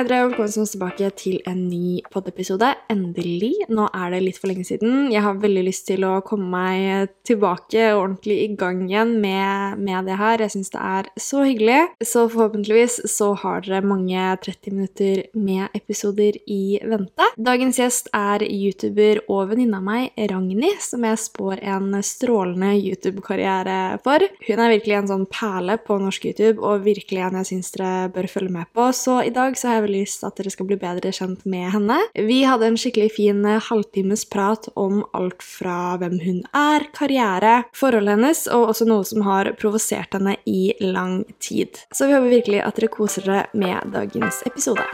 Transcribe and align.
Dere, 0.00 0.22
og 0.24 0.30
velkommen 0.30 0.64
tilbake 0.64 1.08
til 1.12 1.42
en 1.44 1.58
ny 1.68 1.98
poddepisode. 2.08 2.70
Endelig. 2.88 3.66
Nå 3.68 3.84
er 3.92 4.14
det 4.14 4.20
litt 4.24 4.38
for 4.40 4.48
lenge 4.48 4.64
siden. 4.64 5.10
Jeg 5.12 5.20
har 5.20 5.36
veldig 5.42 5.64
lyst 5.66 5.84
til 5.90 6.06
å 6.08 6.22
komme 6.24 6.46
meg 6.48 7.10
tilbake 7.28 7.90
ordentlig 7.92 8.38
i 8.46 8.46
gang 8.56 8.80
igjen 8.86 9.12
med, 9.20 9.76
med 9.76 10.08
det 10.08 10.16
her. 10.16 10.40
Jeg 10.40 10.54
syns 10.54 10.72
det 10.72 10.80
er 10.80 11.10
så 11.20 11.42
hyggelig. 11.44 11.82
Så 12.00 12.22
forhåpentligvis 12.32 12.96
så 13.12 13.34
har 13.42 13.60
dere 13.66 13.82
mange 13.84 14.22
30 14.46 14.78
minutter 14.78 15.20
med 15.36 15.76
episoder 15.76 16.38
i 16.48 16.80
vente. 16.80 17.28
Dagens 17.36 17.82
gjest 17.82 18.08
er 18.16 18.46
youtuber 18.46 19.20
og 19.26 19.52
venninne 19.52 19.82
av 19.82 19.84
meg, 19.84 20.16
Ragnhild, 20.16 20.80
som 20.80 21.04
jeg 21.04 21.20
spår 21.26 21.60
en 21.74 21.92
strålende 22.00 22.72
YouTube-karriere 22.78 24.00
for. 24.06 24.24
Hun 24.48 24.64
er 24.64 24.74
virkelig 24.78 24.96
en 25.02 25.12
sånn 25.12 25.28
perle 25.28 25.76
på 25.84 26.00
norsk 26.00 26.30
YouTube, 26.32 26.56
og 26.64 26.88
virkelig 26.88 27.26
en 27.28 27.40
jeg 27.42 27.52
syns 27.52 27.76
dere 27.76 28.08
bør 28.16 28.32
følge 28.32 28.56
med 28.56 28.72
på. 28.72 28.88
Så 28.96 29.20
i 29.28 29.36
dag 29.36 29.60
så 29.60 29.68
har 29.68 29.80
jeg 29.82 29.89
lyst 29.92 30.24
at 30.26 30.38
dere 30.40 30.52
skal 30.52 30.68
bli 30.70 30.78
bedre 30.80 31.12
kjent 31.14 31.44
med 31.50 31.68
henne. 31.74 31.98
Vi 32.14 32.40
hadde 32.48 32.70
en 32.70 32.78
skikkelig 32.80 33.12
fin 33.16 33.44
eh, 33.44 33.60
halvtimes 33.70 34.24
prat 34.30 34.70
om 34.80 35.02
alt 35.16 35.44
fra 35.44 35.96
hvem 36.00 36.18
hun 36.24 36.40
er, 36.56 36.86
karriere, 36.96 37.64
forholdet 37.76 38.16
hennes, 38.16 38.46
og 38.54 38.70
også 38.72 38.88
noe 38.88 39.06
som 39.06 39.26
har 39.26 39.52
provosert 39.60 40.16
henne 40.16 40.36
i 40.48 40.72
lang 40.80 41.22
tid. 41.42 41.84
Så 41.94 42.08
vi 42.08 42.16
håper 42.16 42.36
virkelig 42.38 42.64
at 42.64 42.80
dere 42.80 42.92
koser 42.92 43.26
dere 43.26 43.46
med 43.54 43.94
dagens 43.94 44.42
episode. 44.48 44.86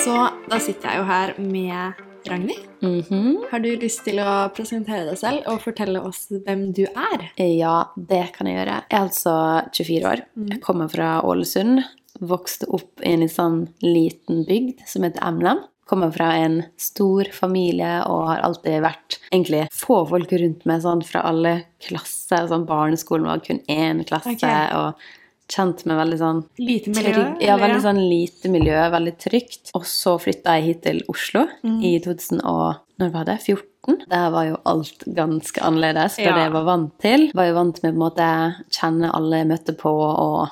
Så 0.00 0.14
da 0.48 0.58
sitter 0.62 0.90
jeg 0.90 1.02
jo 1.02 1.10
her 1.10 1.34
med 1.44 2.09
Ragnhild. 2.28 2.66
Mhm. 2.80 3.44
Har 3.50 3.60
du 3.60 3.70
lyst 3.76 4.04
til 4.06 4.20
å 4.22 4.50
presentere 4.56 5.06
deg 5.08 5.18
selv 5.20 5.48
og 5.50 5.62
fortelle 5.64 6.02
oss 6.04 6.26
hvem 6.30 6.70
du 6.76 6.84
er? 6.88 7.30
Ja, 7.40 7.90
det 7.96 8.32
kan 8.36 8.48
jeg 8.48 8.60
gjøre. 8.60 8.78
Jeg 8.90 8.98
er 8.98 9.06
altså 9.06 9.34
24 9.72 10.12
år. 10.12 10.24
Jeg 10.50 10.60
kommer 10.64 10.90
fra 10.92 11.18
Ålesund. 11.26 11.82
Vokste 12.20 12.68
opp 12.68 13.00
i 13.04 13.14
en 13.14 13.28
sånn 13.30 13.60
liten 13.84 14.44
bygd 14.48 14.84
som 14.88 15.06
heter 15.06 15.24
Emlem. 15.26 15.62
Kommer 15.90 16.12
fra 16.14 16.32
en 16.38 16.60
stor 16.78 17.26
familie 17.34 18.04
og 18.06 18.28
har 18.28 18.44
alltid 18.46 18.82
vært 18.84 19.18
egentlig 19.32 19.64
få 19.74 20.04
folk 20.06 20.30
rundt 20.38 20.66
meg 20.68 20.84
sånn 20.84 21.02
fra 21.06 21.24
alle 21.26 21.54
klasser. 21.82 22.46
Sånn 22.50 22.68
barneskolen 22.68 23.26
var 23.26 23.42
kun 23.42 23.62
én 23.66 24.04
klasse. 24.06 24.36
Okay. 24.36 24.68
og 24.76 24.94
kjent 25.50 25.84
med 25.90 25.98
veldig 25.98 26.18
sånn 26.20 26.40
Lite 26.62 26.92
miljø? 26.94 27.12
trygg. 27.12 27.42
Ja, 27.42 27.56
veldig 27.58 27.80
sånn 27.84 28.00
lite 28.08 28.50
miljø, 28.52 28.78
veldig 28.94 29.14
trygt. 29.18 29.70
Og 29.74 29.82
så 29.88 30.14
flytta 30.22 30.56
jeg 30.58 30.64
hit 30.68 30.82
til 30.86 31.02
Oslo 31.10 31.46
Mm. 31.64 31.80
i 31.84 31.98
2000 32.00 32.40
og, 32.44 32.76
når 33.00 33.10
var 33.12 33.24
det? 33.26 33.38
14. 33.42 33.98
Der 34.08 34.30
var 34.30 34.44
jo 34.46 34.56
alt 34.66 35.04
ganske 35.16 35.60
annerledes 35.64 36.14
fra 36.16 36.24
Ja. 36.24 36.34
det 36.36 36.42
jeg 36.46 36.52
var 36.52 36.64
vant 36.64 36.92
til. 37.00 37.30
Var 37.34 37.46
jo 37.50 37.54
vant 37.54 37.82
med 37.82 37.94
på 37.94 37.96
en 37.96 38.04
måte 38.10 38.54
kjenne 38.70 39.10
alle 39.14 39.36
jeg 39.42 39.48
møtte 39.48 39.76
på 39.76 39.90
og, 39.90 40.50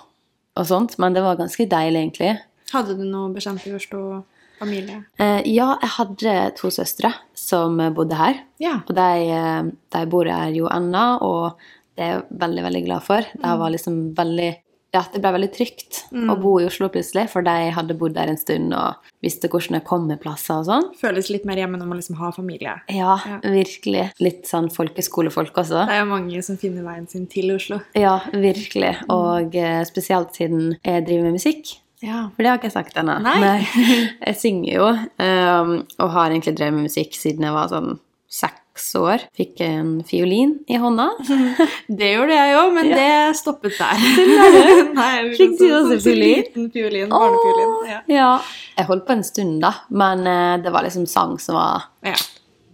og 0.57 0.67
sånt, 0.67 0.99
men 0.99 1.13
det 1.15 1.23
var 1.23 1.37
ganske 1.37 1.69
deilig, 1.69 2.03
egentlig. 2.13 2.39
Hadde 2.73 2.97
du 2.99 3.05
noe 3.05 3.33
bekjente 3.33 3.67
i 3.69 3.75
Oslo? 3.77 4.25
Familie? 4.59 5.05
Eh, 5.21 5.43
ja, 5.47 5.77
jeg 5.81 5.91
hadde 5.91 6.55
to 6.57 6.67
søstre 6.69 7.13
som 7.33 7.77
bodde 7.95 8.17
her. 8.19 8.41
Ja. 8.59 8.81
Og 8.89 8.95
de, 8.97 9.31
eh, 9.31 9.63
de 9.93 10.07
bor 10.11 10.25
her 10.27 10.51
jo 10.51 10.67
ennå, 10.67 11.23
og 11.23 11.53
det 11.97 12.03
er 12.05 12.11
jeg 12.17 12.25
veldig, 12.41 12.63
veldig 12.65 12.85
glad 12.85 13.03
for. 13.05 13.19
Det 13.21 13.45
Mm. 13.45 13.59
var 13.61 13.71
liksom 13.71 14.15
veldig 14.17 14.57
ja, 14.95 15.03
det 15.13 15.21
ble 15.21 15.33
veldig 15.35 15.51
trygt 15.53 15.99
å 16.17 16.35
bo 16.41 16.55
i 16.63 16.67
Oslo 16.69 16.89
plutselig, 16.93 17.27
for 17.33 17.45
de 17.45 17.71
hadde 17.77 17.97
bodd 17.99 18.15
der 18.17 18.31
en 18.33 18.39
stund 18.41 18.73
og 18.77 19.11
visste 19.25 19.51
hvordan 19.53 19.77
det 19.77 19.83
kom 19.89 20.07
med 20.09 20.21
plasser 20.23 20.63
og 20.63 20.69
sånn. 20.69 20.87
Føles 21.01 21.29
litt 21.33 21.45
mer 21.49 21.61
hjemme 21.61 21.77
når 21.81 21.91
man 21.91 21.99
liksom 22.01 22.17
har 22.21 22.33
familie. 22.33 22.79
Ja, 22.89 23.19
Ja. 23.27 23.41
virkelig. 23.45 24.07
Litt 24.25 24.47
sånn 24.49 24.71
folkeskolefolk 24.73 25.53
også. 25.61 25.87
Det 25.89 25.97
er 25.99 26.05
jo 26.05 26.11
mange 26.15 26.43
som 26.47 26.57
finner 26.57 26.83
veien 26.87 27.09
sin 27.11 27.27
til 27.27 27.53
Oslo. 27.55 27.81
Ja, 27.95 28.21
virkelig. 28.33 28.95
Og 29.13 29.55
eh, 29.55 29.83
spesielt 29.85 30.33
siden 30.35 30.79
jeg 30.85 31.05
driver 31.07 31.29
med 31.29 31.39
musikk. 31.41 31.75
Ja. 32.01 32.29
For 32.37 32.43
det 32.45 32.47
har 32.47 32.59
ikke 32.61 32.71
jeg 32.71 32.77
sagt 32.79 32.97
ennå. 33.01 33.17
Jeg 34.29 34.37
synger 34.39 34.73
jo, 34.73 34.87
um, 35.19 35.73
og 35.99 36.11
har 36.15 36.31
egentlig 36.31 36.55
drevet 36.57 36.75
med 36.77 36.87
musikk 36.87 37.17
siden 37.19 37.43
jeg 37.49 37.53
var 37.57 37.69
sånn 37.73 37.97
seks 38.31 38.58
år. 38.99 39.25
Fikk 39.37 39.61
en 39.67 39.91
fiolin 40.07 40.55
i 40.69 40.77
hånda. 40.81 41.09
Det 42.01 42.09
gjorde 42.15 42.37
jeg 42.37 42.57
òg, 42.59 42.73
men 42.77 42.89
Ja. 42.91 42.97
det 43.01 43.37
stoppet 43.41 43.77
der. 43.79 44.03
Nei, 44.99 45.13
Fikk 45.37 45.59
du 45.59 45.65
så- 45.67 45.75
også 45.81 45.93
så- 45.93 46.01
så 46.01 46.11
fiolin? 46.11 46.35
Liten 46.43 46.71
fiolin, 46.75 47.09
barnefiolin. 47.13 47.75
Ja. 47.91 48.01
Ja. 48.09 48.31
Jeg 48.79 48.87
holdt 48.87 49.07
på 49.07 49.13
en 49.19 49.25
stund, 49.25 49.61
da, 49.63 49.73
men 49.91 50.27
eh, 50.27 50.57
det 50.63 50.73
var 50.73 50.83
liksom 50.87 51.07
sang 51.07 51.39
som 51.43 51.55
var 51.59 51.83
ja. 52.05 52.15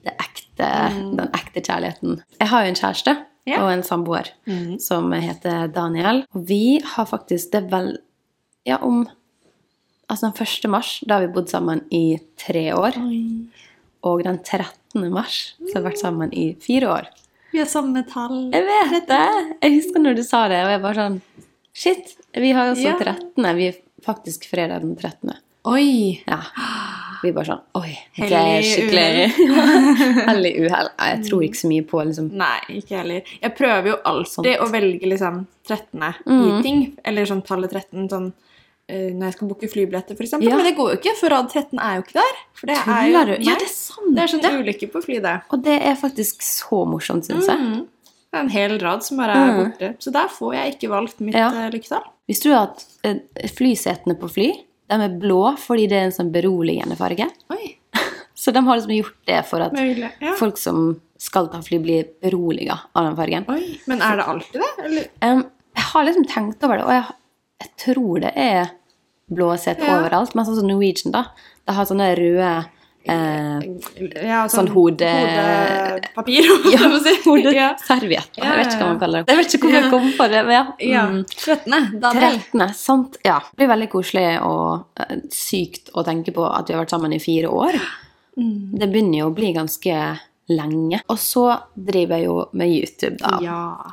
det 0.04 0.14
ekte, 0.20 0.70
den 1.16 1.28
ekte 1.34 1.60
kjærligheten. 1.64 2.20
Jeg 2.40 2.48
har 2.48 2.64
jo 2.64 2.68
en 2.74 2.80
kjæreste 2.82 3.16
Ja. 3.46 3.58
og 3.64 3.72
en 3.72 3.82
samboer 3.84 4.30
mm. 4.46 4.78
som 4.80 5.10
heter 5.12 5.68
Daniel. 5.68 6.24
Og 6.34 6.46
vi 6.48 6.80
har 6.94 7.04
faktisk 7.06 7.50
det 7.52 7.66
vel 7.70 7.98
Ja, 8.66 8.78
om 8.80 9.06
Altså 10.08 10.28
den 10.28 10.42
1. 10.46 10.68
mars, 10.70 11.02
da 11.08 11.14
har 11.14 11.26
vi 11.26 11.32
bodd 11.32 11.48
sammen 11.48 11.80
i 11.90 12.18
tre 12.36 12.74
år. 12.76 12.92
Oi. 13.00 13.48
Og 14.04 14.22
den 14.22 14.36
13. 14.44 14.68
mars 14.94 15.54
så 15.66 15.74
har 15.78 15.82
vært 15.90 15.98
sammen 15.98 16.32
i 16.34 16.54
fire 16.60 16.86
år. 16.88 17.06
Vi 17.52 17.58
har 17.58 17.66
samme 17.70 18.02
tall. 18.06 18.50
Jeg 18.52 18.64
vet 18.66 19.06
det! 19.08 19.56
Jeg 19.62 19.74
husker 19.80 20.00
når 20.02 20.16
du 20.16 20.22
sa 20.26 20.48
det, 20.48 20.62
og 20.64 20.70
jeg 20.74 20.82
bare 20.82 20.94
sånn 20.94 21.20
Shit! 21.74 22.14
Vi 22.34 22.52
har 22.54 22.66
jo 22.66 22.72
også 22.76 22.82
Ja. 22.84 22.96
13. 22.98 23.56
Vi 23.56 23.66
er 23.68 23.74
faktisk 24.04 24.46
fredag 24.50 24.80
den 24.82 24.96
13. 24.96 25.34
Oi! 25.66 26.20
Ja. 26.26 26.40
Vi 27.22 27.32
bare 27.32 27.46
sånn 27.46 27.62
Oi, 27.80 27.94
det 28.18 28.32
er 28.36 28.62
skikkelig 28.62 29.32
Hellig 30.28 30.52
uhell. 30.66 30.88
Jeg 30.98 31.22
tror 31.28 31.44
ikke 31.46 31.60
så 31.62 31.70
mye 31.70 31.84
på 31.88 32.02
liksom 32.04 32.30
Nei, 32.36 32.58
ikke 32.80 32.98
heller. 33.00 33.22
Jeg 33.40 33.54
prøver 33.56 33.88
jo 33.94 33.96
alltid 34.04 34.32
Sånt. 34.34 34.50
å 34.60 34.66
velge 34.72 35.08
liksom 35.08 35.46
13. 35.66 36.02
i 36.26 36.30
Mhm. 36.30 36.62
ting. 36.62 36.82
Eller 37.04 37.24
sånn 37.24 37.42
tallet 37.46 37.70
13 37.72 38.08
sånn 38.10 38.32
når 38.88 39.30
jeg 39.30 39.36
skal 39.38 39.48
booke 39.48 39.68
flybilletter, 39.72 40.18
eksempel. 40.20 40.48
Ja. 40.50 40.58
Men 40.60 40.68
det 40.68 40.74
går 40.76 40.90
jo 40.92 40.98
ikke, 40.98 41.14
for 41.16 41.32
rad 41.32 41.48
13 41.48 41.78
er 41.80 41.96
jo 41.96 42.04
ikke 42.04 42.18
der. 42.18 42.40
For 42.58 42.70
det 42.70 42.76
er 42.76 43.06
jo 43.08 43.14
Tuller 43.14 43.30
du? 43.30 43.46
Ja, 43.48 43.56
det 43.60 43.68
er 43.68 43.72
sant! 43.72 44.10
det 44.12 44.22
er 44.24 44.32
sånn 44.34 44.44
det. 44.44 44.52
ulykke 44.60 44.88
på 44.92 45.02
fly, 45.06 45.18
det. 45.24 45.34
Og 45.54 45.64
det 45.64 45.76
er 45.90 45.96
faktisk 46.00 46.44
så 46.44 46.82
morsomt, 46.88 47.28
syns 47.28 47.48
jeg. 47.48 47.60
Mm. 47.60 47.86
Det 48.34 48.40
er 48.40 48.44
en 48.44 48.50
hel 48.50 48.76
rad 48.82 49.04
som 49.06 49.20
bare 49.22 49.38
er 49.38 49.52
mm. 49.52 49.58
borte. 49.62 49.90
Så 50.02 50.10
der 50.14 50.30
får 50.36 50.54
jeg 50.58 50.74
ikke 50.74 50.90
valgt 50.90 51.20
mitt 51.22 51.38
Ja. 51.38 51.48
eh, 51.54 51.70
lykketall. 51.72 52.04
Visste 52.28 52.50
du 52.50 52.56
at 52.58 52.84
eh, 53.06 53.48
flysetene 53.54 54.16
på 54.18 54.30
fly 54.32 54.48
de 54.90 54.96
er 55.00 55.16
blå 55.20 55.40
fordi 55.60 55.86
det 55.88 55.96
er 55.96 56.08
en 56.08 56.14
sånn 56.14 56.32
beroligende 56.34 56.96
farge? 56.98 57.28
Oi, 57.54 57.76
Så 58.34 58.52
de 58.52 58.60
har 58.66 58.76
liksom 58.76 58.96
gjort 58.96 59.20
det 59.30 59.40
for 59.48 59.64
at 59.64 59.72
med. 59.72 60.02
Ja. 60.20 60.34
folk 60.36 60.58
som 60.60 61.00
skal 61.24 61.46
ta 61.48 61.62
fly, 61.64 61.78
blir 61.80 62.08
beroliga 62.20 62.80
av 62.92 63.06
den 63.06 63.16
fargen. 63.16 63.46
Oi, 63.48 63.78
Men 63.88 64.02
er 64.04 64.18
det 64.18 64.26
alltid 64.28 64.60
det? 64.60 64.72
Eller? 64.84 65.06
Jeg 65.22 65.86
har 65.92 66.04
liksom 66.04 66.26
tenkt 66.28 66.66
over 66.66 66.78
det, 66.82 66.84
og 66.84 66.92
jeg, 66.92 67.14
jeg 67.64 67.72
tror 67.86 68.20
det 68.26 68.32
er 68.36 68.70
blå 69.34 69.50
seter 69.58 69.86
Ja. 69.88 69.98
overalt. 70.02 70.34
Men 70.36 70.44
sånn 70.46 70.60
som 70.60 70.68
Norwegian, 70.68 71.12
da. 71.16 71.24
De 71.66 71.72
har 71.72 71.86
sånne 71.88 72.10
røde 72.18 72.48
eh, 73.08 73.60
Ja, 74.24 74.42
Sånn 74.48 74.68
hode- 74.72 75.08
Hodepapir. 75.08 76.46
Ja. 76.72 76.78
Hodeservietter. 77.24 78.40
Ja, 78.42 78.50
Jeg 78.54 78.58
vet 78.60 78.72
ikke 78.74 78.80
hva 78.82 78.88
man 78.92 79.00
kaller 79.02 79.24
det. 79.24 79.32
Jeg 79.32 79.40
vet 79.40 79.54
ikke 79.56 79.68
hvor 79.68 79.76
jeg 79.78 79.90
kom 79.92 80.06
på 80.18 80.28
det. 80.32 80.42
men 80.46 80.54
ja. 80.56 80.64
ja. 80.80 81.04
Mm. 81.10 81.24
13. 81.28 82.00
Daniel. 82.00 82.38
13. 82.52 82.74
Sant. 82.78 83.18
Ja. 83.24 83.38
Det 83.50 83.60
blir 83.62 83.72
veldig 83.74 83.90
koselig 83.92 84.26
og 84.44 85.00
eh, 85.00 85.16
sykt 85.32 85.90
å 85.94 86.04
tenke 86.06 86.32
på 86.36 86.46
at 86.48 86.68
vi 86.68 86.76
har 86.76 86.84
vært 86.84 86.94
sammen 86.96 87.12
i 87.16 87.20
fire 87.22 87.48
år. 87.52 87.80
Mm. 88.38 88.72
Det 88.80 88.88
begynner 88.90 89.18
jo 89.22 89.28
å 89.30 89.34
bli 89.36 89.52
ganske 89.56 89.98
lenge. 90.52 91.00
Og 91.08 91.16
så 91.20 91.46
driver 91.76 92.18
jeg 92.20 92.26
jo 92.28 92.38
med 92.52 92.68
YouTube, 92.72 93.16
da. 93.22 93.38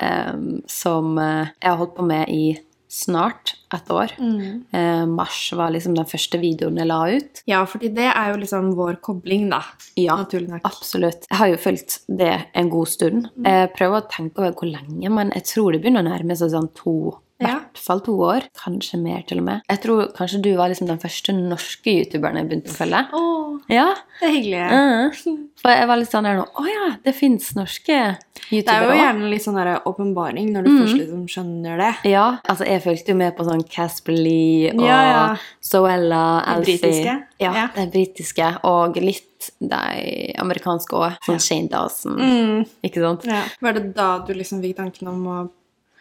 Em, 0.03 0.61
som 0.67 1.13
eh, 1.21 1.51
jeg 1.61 1.69
har 1.71 1.79
holdt 1.79 1.95
på 1.99 2.07
med 2.07 2.27
i 2.31 2.45
snart 2.91 3.53
et 3.71 3.87
år. 3.93 4.11
Mm. 4.19 4.65
Eh, 4.75 5.03
mars 5.07 5.37
var 5.55 5.71
liksom 5.71 5.95
den 5.95 6.07
første 6.09 6.39
videoen 6.41 6.75
jeg 6.81 6.89
la 6.89 6.99
ut. 7.13 7.41
ja, 7.47 7.61
fordi 7.65 7.87
det 7.95 8.09
er 8.11 8.33
jo 8.33 8.41
liksom 8.41 8.73
vår 8.75 8.99
kobling, 9.05 9.47
da. 9.53 9.61
Ja, 9.95 10.17
Naturlig 10.19 10.49
nok. 10.51 10.65
absolutt. 10.67 11.23
Jeg 11.29 11.39
har 11.39 11.47
jo 11.53 11.59
fulgt 11.63 11.99
det 12.11 12.33
en 12.53 12.69
god 12.73 12.87
stund. 12.91 13.29
Mm. 13.37 13.47
Jeg 13.47 13.73
prøver 13.77 14.01
å 14.01 14.09
tenke 14.11 14.43
over 14.43 14.51
hvor 14.59 14.71
lenge, 14.73 15.09
men 15.09 15.31
jeg 15.37 15.47
tror 15.53 15.71
det 15.71 15.81
begynner 15.85 16.03
å 16.03 16.09
nærme 16.11 16.35
seg 16.37 16.51
sånn 16.51 16.67
to 16.75 16.95
i 17.41 17.45
Ja. 17.47 17.55
hvert 17.59 17.77
fall 17.77 17.99
to 18.01 18.11
år. 18.17 18.41
Kanskje 18.57 18.99
mer, 19.01 19.21
til 19.27 19.39
og 19.39 19.43
med. 19.45 19.61
Jeg 19.69 19.81
tror 19.81 20.11
kanskje 20.13 20.41
du 20.41 20.55
var 20.55 20.69
liksom 20.69 20.87
den 20.87 20.99
første 20.99 21.33
norske 21.33 21.85
youtuberen 21.91 22.37
jeg 22.37 22.49
begynte 22.49 22.71
å 22.71 22.77
følge. 22.77 23.01
Å, 23.11 23.61
Ja. 23.69 23.95
det 24.19 24.29
er 24.29 24.33
hyggelig. 24.35 24.71
Mhm. 24.71 25.47
For 25.61 25.69
jeg 25.71 25.87
var 25.87 25.97
litt 25.97 26.09
sånn 26.09 26.23
der 26.23 26.35
nå 26.37 26.45
Å 26.55 26.65
ja, 26.65 26.95
det 27.03 27.13
fins 27.15 27.53
norske 27.55 28.17
Det 28.49 28.67
er 28.67 28.81
jo 28.83 28.95
gjerne 28.97 29.29
litt 29.29 29.41
sånn 29.43 29.83
åpenbaring 29.85 30.49
når 30.51 30.63
du 30.63 30.69
Mm. 30.69 30.79
først 30.81 30.97
liksom 30.97 31.27
skjønner 31.27 31.77
det. 31.77 32.09
Ja, 32.11 32.37
altså 32.49 32.65
jeg 32.65 32.81
fulgte 32.83 33.07
jo 33.09 33.15
med 33.15 33.35
på 33.37 33.45
sånn 33.45 33.63
Casper 33.69 34.11
Lee 34.13 34.71
og 34.73 34.81
Ja, 34.81 35.01
ja. 35.03 35.35
Zoella, 35.61 36.43
De 36.45 36.51
Alfie. 36.51 36.77
britiske? 36.79 37.23
Ja, 37.39 37.53
Ja. 37.53 37.67
de 37.75 37.87
britiske. 37.91 38.57
Og 38.63 38.95
litt 38.97 39.51
de 39.59 40.33
amerikanske 40.37 40.93
òg. 40.93 41.17
Sånn 41.25 41.39
Shane 41.41 41.67
Dawson. 41.69 42.17
Mm. 42.17 42.65
Ikke 42.83 42.95
sant? 43.01 43.25
Ja. 43.25 43.43
Var 43.61 43.73
det 43.73 43.93
da 43.95 44.19
du 44.19 44.33
liksom 44.33 44.61
fikk 44.61 44.75
tanken 44.77 45.07
om 45.07 45.25
å 45.25 45.49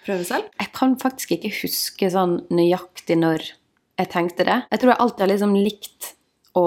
prøve 0.07 0.25
selv? 0.29 0.51
Jeg 0.61 0.73
kan 0.77 0.97
faktisk 1.01 1.37
ikke 1.37 1.53
huske 1.63 2.11
sånn 2.13 2.39
nøyaktig 2.51 3.19
når 3.21 3.49
jeg 4.01 4.09
tenkte 4.13 4.47
det. 4.49 4.63
Jeg 4.73 4.81
tror 4.81 4.95
jeg 4.95 5.01
alltid 5.05 5.21
har 5.27 5.33
liksom 5.35 5.57
likt 5.61 6.13
å 6.57 6.65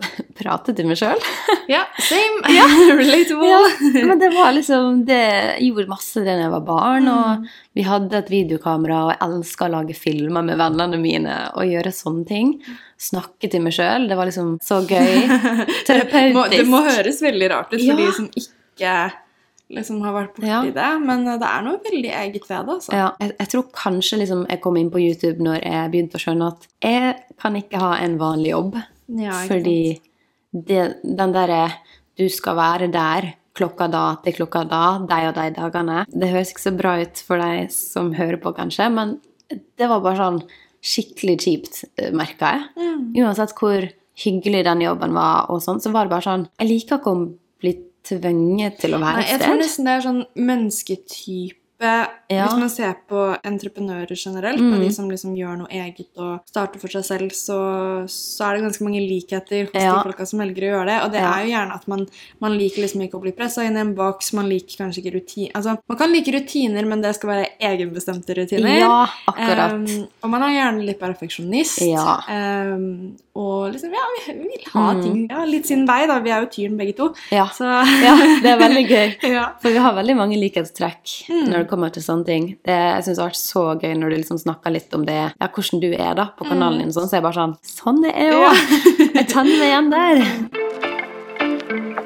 prate 0.40 0.72
til 0.72 0.86
meg 0.88 0.96
sjøl. 0.96 1.20
Ja, 1.68 1.82
same. 2.00 2.40
Relatable. 3.00 3.50
Ja, 3.50 4.04
men 4.08 4.18
det 4.22 4.30
var 4.32 4.54
liksom 4.56 5.02
det, 5.08 5.18
gjorde 5.60 5.90
masse 5.90 6.22
da 6.24 6.38
jeg 6.40 6.52
var 6.54 6.64
barn, 6.64 7.04
Mm. 7.04 7.12
og 7.12 7.76
vi 7.76 7.84
hadde 7.84 8.16
et 8.22 8.30
videokamera, 8.32 9.02
og 9.04 9.10
jeg 9.12 9.20
elska 9.26 9.66
å 9.68 9.72
lage 9.76 9.94
filmer 9.98 10.42
med 10.46 10.56
vennene 10.60 10.98
mine 11.00 11.36
og 11.52 11.68
gjøre 11.68 11.92
sånne 11.94 12.24
ting. 12.28 12.54
Snakke 13.00 13.50
til 13.52 13.62
meg 13.64 13.76
sjøl. 13.76 14.08
Det 14.08 14.16
var 14.18 14.28
liksom 14.30 14.54
så 14.64 14.80
gøy. 14.88 15.28
Det 15.86 16.24
må, 16.34 16.46
det 16.52 16.64
må 16.68 16.80
høres 16.88 17.20
veldig 17.24 17.50
rart 17.52 17.72
ut 17.74 17.80
for 17.80 17.92
Ja. 17.92 17.96
de 18.00 18.08
som 18.16 18.30
ikke 18.32 18.96
liksom 19.70 20.00
har 20.04 20.14
vært 20.16 20.34
borti 20.36 20.48
Ja. 20.50 20.60
det, 20.74 20.88
men 21.06 21.24
det 21.24 21.46
er 21.46 21.62
noe 21.66 21.80
veldig 21.84 22.12
eget 22.22 22.48
ved 22.48 22.66
det. 22.66 22.74
Altså. 22.76 22.92
Ja, 22.96 23.08
jeg, 23.20 23.34
jeg 23.38 23.48
tror 23.54 23.66
kanskje 23.76 24.18
liksom 24.22 24.46
jeg 24.48 24.60
kom 24.64 24.76
inn 24.80 24.90
på 24.90 25.00
YouTube 25.02 25.44
når 25.46 25.62
jeg 25.62 25.90
begynte 25.92 26.18
å 26.18 26.24
skjønne 26.24 26.48
at 26.52 26.66
jeg 26.82 27.16
kan 27.40 27.58
ikke 27.60 27.82
ha 27.82 27.92
en 28.04 28.16
vanlig 28.20 28.50
jobb. 28.54 28.78
Ja, 29.20 29.42
fordi 29.48 30.00
det, 30.52 30.82
den 31.02 31.32
derre 31.34 31.64
du 32.18 32.26
skal 32.28 32.58
være 32.58 32.90
der 32.92 33.32
klokka 33.56 33.88
da 33.90 34.04
til 34.24 34.36
klokka 34.36 34.64
da, 34.68 34.82
de 35.10 35.20
og 35.28 35.34
de 35.34 35.46
dagene 35.56 36.04
Det 36.10 36.28
høres 36.30 36.52
ikke 36.52 36.62
så 36.62 36.72
bra 36.76 36.92
ut 37.00 37.22
for 37.26 37.42
de 37.42 37.66
som 37.74 38.12
hører 38.14 38.38
på, 38.42 38.52
kanskje, 38.56 38.86
men 38.94 39.16
det 39.50 39.88
var 39.90 40.02
bare 40.04 40.20
sånn 40.20 40.42
skikkelig 40.80 41.36
kjipt, 41.42 41.80
merka 42.16 42.54
jeg. 42.54 42.68
Mm. 42.78 43.02
Uansett 43.24 43.52
hvor 43.58 43.84
hyggelig 44.20 44.62
den 44.64 44.84
jobben 44.84 45.12
var, 45.16 45.50
og 45.50 45.60
sånn, 45.64 45.80
så 45.82 45.90
var 45.92 46.06
det 46.06 46.14
bare 46.14 46.26
sånn 46.28 46.46
Jeg 46.60 46.68
liker 46.70 47.00
ikke 47.00 47.12
å 47.12 47.24
bli 47.60 47.74
tvunget 48.04 48.78
til 48.80 48.94
å 48.94 49.00
være 49.00 49.18
et 49.18 49.26
sted. 49.26 49.38
jeg 49.38 49.40
tror 49.46 49.58
nesten 49.60 49.84
det 49.84 49.92
er 49.96 50.00
sånn 50.08 50.24
mennesketype 50.36 51.56
Ja. 51.80 52.44
Hvis 52.46 52.58
man 52.60 52.68
ser 52.68 52.92
på 53.08 53.38
entreprenører 53.42 54.12
generelt, 54.14 54.60
Mm. 54.60 54.74
og 54.74 54.80
de 54.82 54.90
som 54.92 55.08
liksom 55.08 55.34
gjør 55.34 55.56
noe 55.60 55.68
eget 55.70 56.10
og 56.18 56.40
starter 56.46 56.78
for 56.78 56.88
seg 56.88 57.02
selv, 57.04 57.30
så, 57.32 58.04
så 58.06 58.44
er 58.44 58.58
det 58.58 58.64
ganske 58.68 58.84
mange 58.84 59.00
likheter 59.00 59.64
hos 59.64 59.72
Ja. 59.72 59.94
de 59.96 60.02
folka 60.12 60.26
som 60.28 60.40
velger 60.40 60.60
å 60.60 60.70
gjøre 60.76 60.86
det. 60.86 60.98
Og 61.04 61.10
det 61.12 61.20
Ja. 61.22 61.32
er 61.32 61.46
jo 61.46 61.50
gjerne 61.54 61.74
at 61.74 61.88
man, 61.88 62.06
man 62.38 62.52
liker 62.58 62.82
liksom 62.82 63.00
ikke 63.00 63.16
å 63.18 63.22
bli 63.22 63.32
pressa 63.32 63.64
inn 63.64 63.78
i 63.78 63.80
en 63.80 63.94
boks, 63.94 64.34
man 64.34 64.46
liker 64.50 64.76
kanskje 64.76 65.00
ikke 65.02 65.14
rutiner 65.16 65.50
Altså, 65.54 65.78
man 65.88 65.96
kan 65.98 66.12
like 66.12 66.26
rutiner, 66.30 66.84
men 66.86 67.00
det 67.00 67.14
skal 67.14 67.30
være 67.30 67.48
egenbestemte 67.58 68.36
rutiner. 68.36 68.78
Ja, 68.78 69.06
akkurat. 69.26 69.72
Um, 69.72 70.08
og 70.22 70.30
man 70.30 70.42
er 70.42 70.52
gjerne 70.60 70.84
litt 70.84 71.00
perfeksjonist. 71.00 71.80
Ja. 71.80 72.20
Um, 72.28 73.16
og 73.36 73.70
liksom, 73.72 73.92
ja, 73.94 74.04
vi 74.26 74.32
vi 74.32 74.48
vil 74.48 74.64
ha 74.72 74.86
Mm. 74.94 75.02
ting 75.02 75.18
ja, 75.30 75.44
litt 75.44 75.66
sin 75.66 75.86
vei, 75.86 76.06
da. 76.06 76.18
Vi 76.20 76.30
er 76.30 76.40
jo 76.42 76.48
tyren 76.50 76.76
begge 76.76 76.96
to. 76.96 77.06
ja. 77.30 77.46
Så 77.54 77.64
ja, 78.06 78.14
det 78.42 78.50
er 78.50 78.58
veldig 78.58 78.84
gøy. 78.88 79.14
ja. 79.36 79.44
For 79.62 79.70
vi 79.70 79.78
har 79.78 79.94
veldig 79.94 80.16
mange 80.16 80.36
likhetstrekk 80.40 81.14
Mm. 81.30 81.44
når 81.50 81.58
det 81.62 81.68
kommer 81.70 81.90
til 81.94 82.02
sånne 82.02 82.26
ting. 82.26 82.48
Det, 82.64 82.74
jeg 82.74 83.04
synes 83.04 83.16
det 83.16 83.22
har 83.22 83.30
vært 83.30 83.42
så 83.44 83.64
gøy 83.80 83.94
når 84.00 84.10
du 84.10 84.16
liksom 84.16 84.38
snakker 84.42 84.70
litt 84.74 84.94
om 84.94 85.04
det, 85.06 85.20
ja, 85.40 85.48
hvordan 85.48 85.80
du 85.80 85.90
er 85.94 86.14
da, 86.14 86.26
på 86.36 86.44
kanalen 86.48 86.78
din, 86.82 86.88
og 86.88 86.94
sånn, 86.98 87.08
så 87.08 87.14
er 87.16 87.20
jeg 87.22 87.28
bare 87.28 87.40
sånn, 87.40 87.56
sånn 87.62 88.04
er 88.10 88.18
jeg 88.18 88.30
Mm. 88.30 88.42
Ja. 88.42 88.52
Jeg 89.20 89.26
kjenner 89.28 89.56
meg 89.58 89.68
igjen 89.70 89.90
der. 89.90 90.16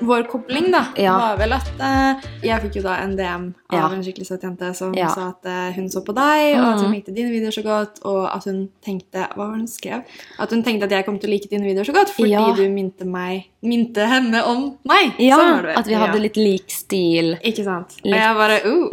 Vår 0.00 0.22
kobling 0.28 0.70
da, 0.72 0.84
Ja. 0.96 1.12
var 1.18 1.36
vel 1.40 1.52
at 1.56 1.68
uh, 1.80 2.20
jeg 2.44 2.60
fikk 2.66 2.76
jo 2.76 2.82
da 2.84 2.96
en 3.02 3.14
DM 3.16 3.46
av 3.70 3.78
Ja. 3.78 3.88
en 3.94 4.02
skikkelig 4.04 4.26
søt 4.28 4.42
jente 4.44 4.74
som 4.76 4.92
Ja. 4.94 5.08
sa 5.08 5.28
at 5.30 5.46
uh, 5.48 5.72
hun 5.72 5.88
så 5.88 6.02
på 6.04 6.12
deg, 6.14 6.56
og 6.60 6.66
at 6.74 6.80
hun 6.82 6.90
Mm. 6.90 6.94
likte 6.98 7.14
dine 7.14 7.30
videoer 7.32 7.52
så 7.56 7.62
godt, 7.64 8.00
og 8.04 8.28
at 8.36 8.44
hun 8.44 8.68
tenkte 8.84 9.26
Hva 9.34 9.36
var 9.36 9.52
det 9.54 9.62
hun 9.64 9.66
skrev? 9.68 10.02
At 10.38 10.50
hun 10.50 10.62
tenkte 10.62 10.84
at 10.84 10.90
jeg 10.90 11.04
kom 11.06 11.18
til 11.18 11.30
å 11.30 11.32
like 11.32 11.48
dine 11.48 11.64
videoer 11.64 11.84
så 11.88 11.92
godt 11.94 12.10
fordi 12.14 12.56
du 12.56 12.68
minte, 12.68 13.04
meg, 13.06 13.46
minte 13.62 14.06
henne 14.06 14.44
om 14.44 14.76
meg. 14.84 15.14
Ja, 15.18 15.36
Sånn 15.38 15.76
at 15.76 15.86
vi 15.86 15.94
hadde 15.94 16.20
litt 16.20 16.36
lik 16.36 16.68
stil. 16.70 17.38
Ikke 17.42 17.64
sant? 17.64 17.96
Litt. 18.04 18.12
Og 18.14 18.20
jeg 18.20 18.34
bare 18.36 18.60
uh. 18.64 18.90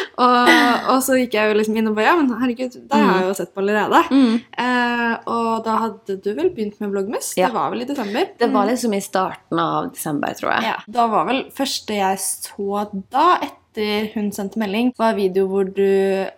Og, 0.21 0.49
og 0.93 0.99
så 1.05 1.17
gikk 1.19 1.37
jeg 1.37 1.51
jo 1.51 1.57
liksom 1.59 1.77
inn 1.79 1.89
og 1.91 1.95
bare 1.97 2.09
Ja, 2.11 2.17
men 2.19 2.29
herregud, 2.41 2.75
det 2.75 2.99
har 2.99 3.21
jeg 3.21 3.29
jo 3.29 3.37
sett 3.39 3.53
på 3.55 3.63
allerede. 3.63 4.01
Mm. 4.11 4.35
Eh, 4.65 5.15
og 5.31 5.63
da 5.67 5.77
hadde 5.85 6.17
du 6.21 6.29
vel 6.37 6.51
begynt 6.55 6.77
med 6.83 6.93
Vloggmus? 6.93 7.31
Ja. 7.39 7.49
Det 7.49 7.57
var 7.57 7.71
vel 7.73 7.85
i 7.85 7.89
desember? 7.89 8.27
Det 8.41 8.51
var 8.53 8.69
liksom 8.69 8.93
i 8.97 9.01
starten 9.03 9.63
av 9.63 9.89
desember, 9.95 10.35
tror 10.37 10.53
jeg. 10.57 10.69
Ja, 10.73 10.77
Da 10.99 11.07
var 11.11 11.25
vel 11.31 11.41
første 11.55 11.97
jeg 11.97 12.21
så 12.21 12.85
da, 13.13 13.25
etter 13.41 14.09
hun 14.15 14.31
sendte 14.35 14.59
melding, 14.59 14.91
var 14.99 15.13
video 15.15 15.45
hvor 15.47 15.69
du 15.71 15.85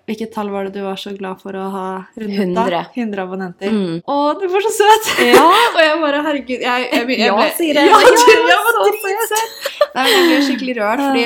Hvilket 0.06 0.33
tall 0.35 0.51
var 0.53 0.68
det 0.68 0.75
du 0.75 0.83
var 0.85 1.00
så 1.01 1.15
glad 1.18 1.41
for 1.41 1.57
å 1.57 1.63
ha 1.74 1.85
rundet? 2.19 2.53
da? 2.53 2.65
100. 2.68 2.83
100 2.94 3.24
abonnenter. 3.24 3.74
Mm. 3.74 3.95
Å, 4.06 4.18
du 4.38 4.45
var 4.53 4.68
så 4.68 4.74
søt! 4.77 5.13
Ja. 5.31 5.47
og 5.75 5.80
jeg 5.81 6.01
bare 6.03 6.21
Herregud. 6.27 6.59
Jeg, 6.62 6.89
jeg, 6.91 7.07
jeg, 7.09 7.24
Ja, 7.25 7.39
jeg, 7.41 7.56
sier 7.57 7.81
jeg. 7.81 7.89
Ja, 7.89 8.03
Ja, 8.03 8.13
du, 8.13 8.51
jeg 8.53 8.62
var 8.68 8.77
så 8.77 9.31
søt! 9.33 9.57
Nei, 9.94 10.03
men 10.03 10.13
Jeg 10.13 10.30
ble 10.30 10.44
skikkelig 10.50 10.77
rørt, 10.80 11.03
fordi 11.07 11.25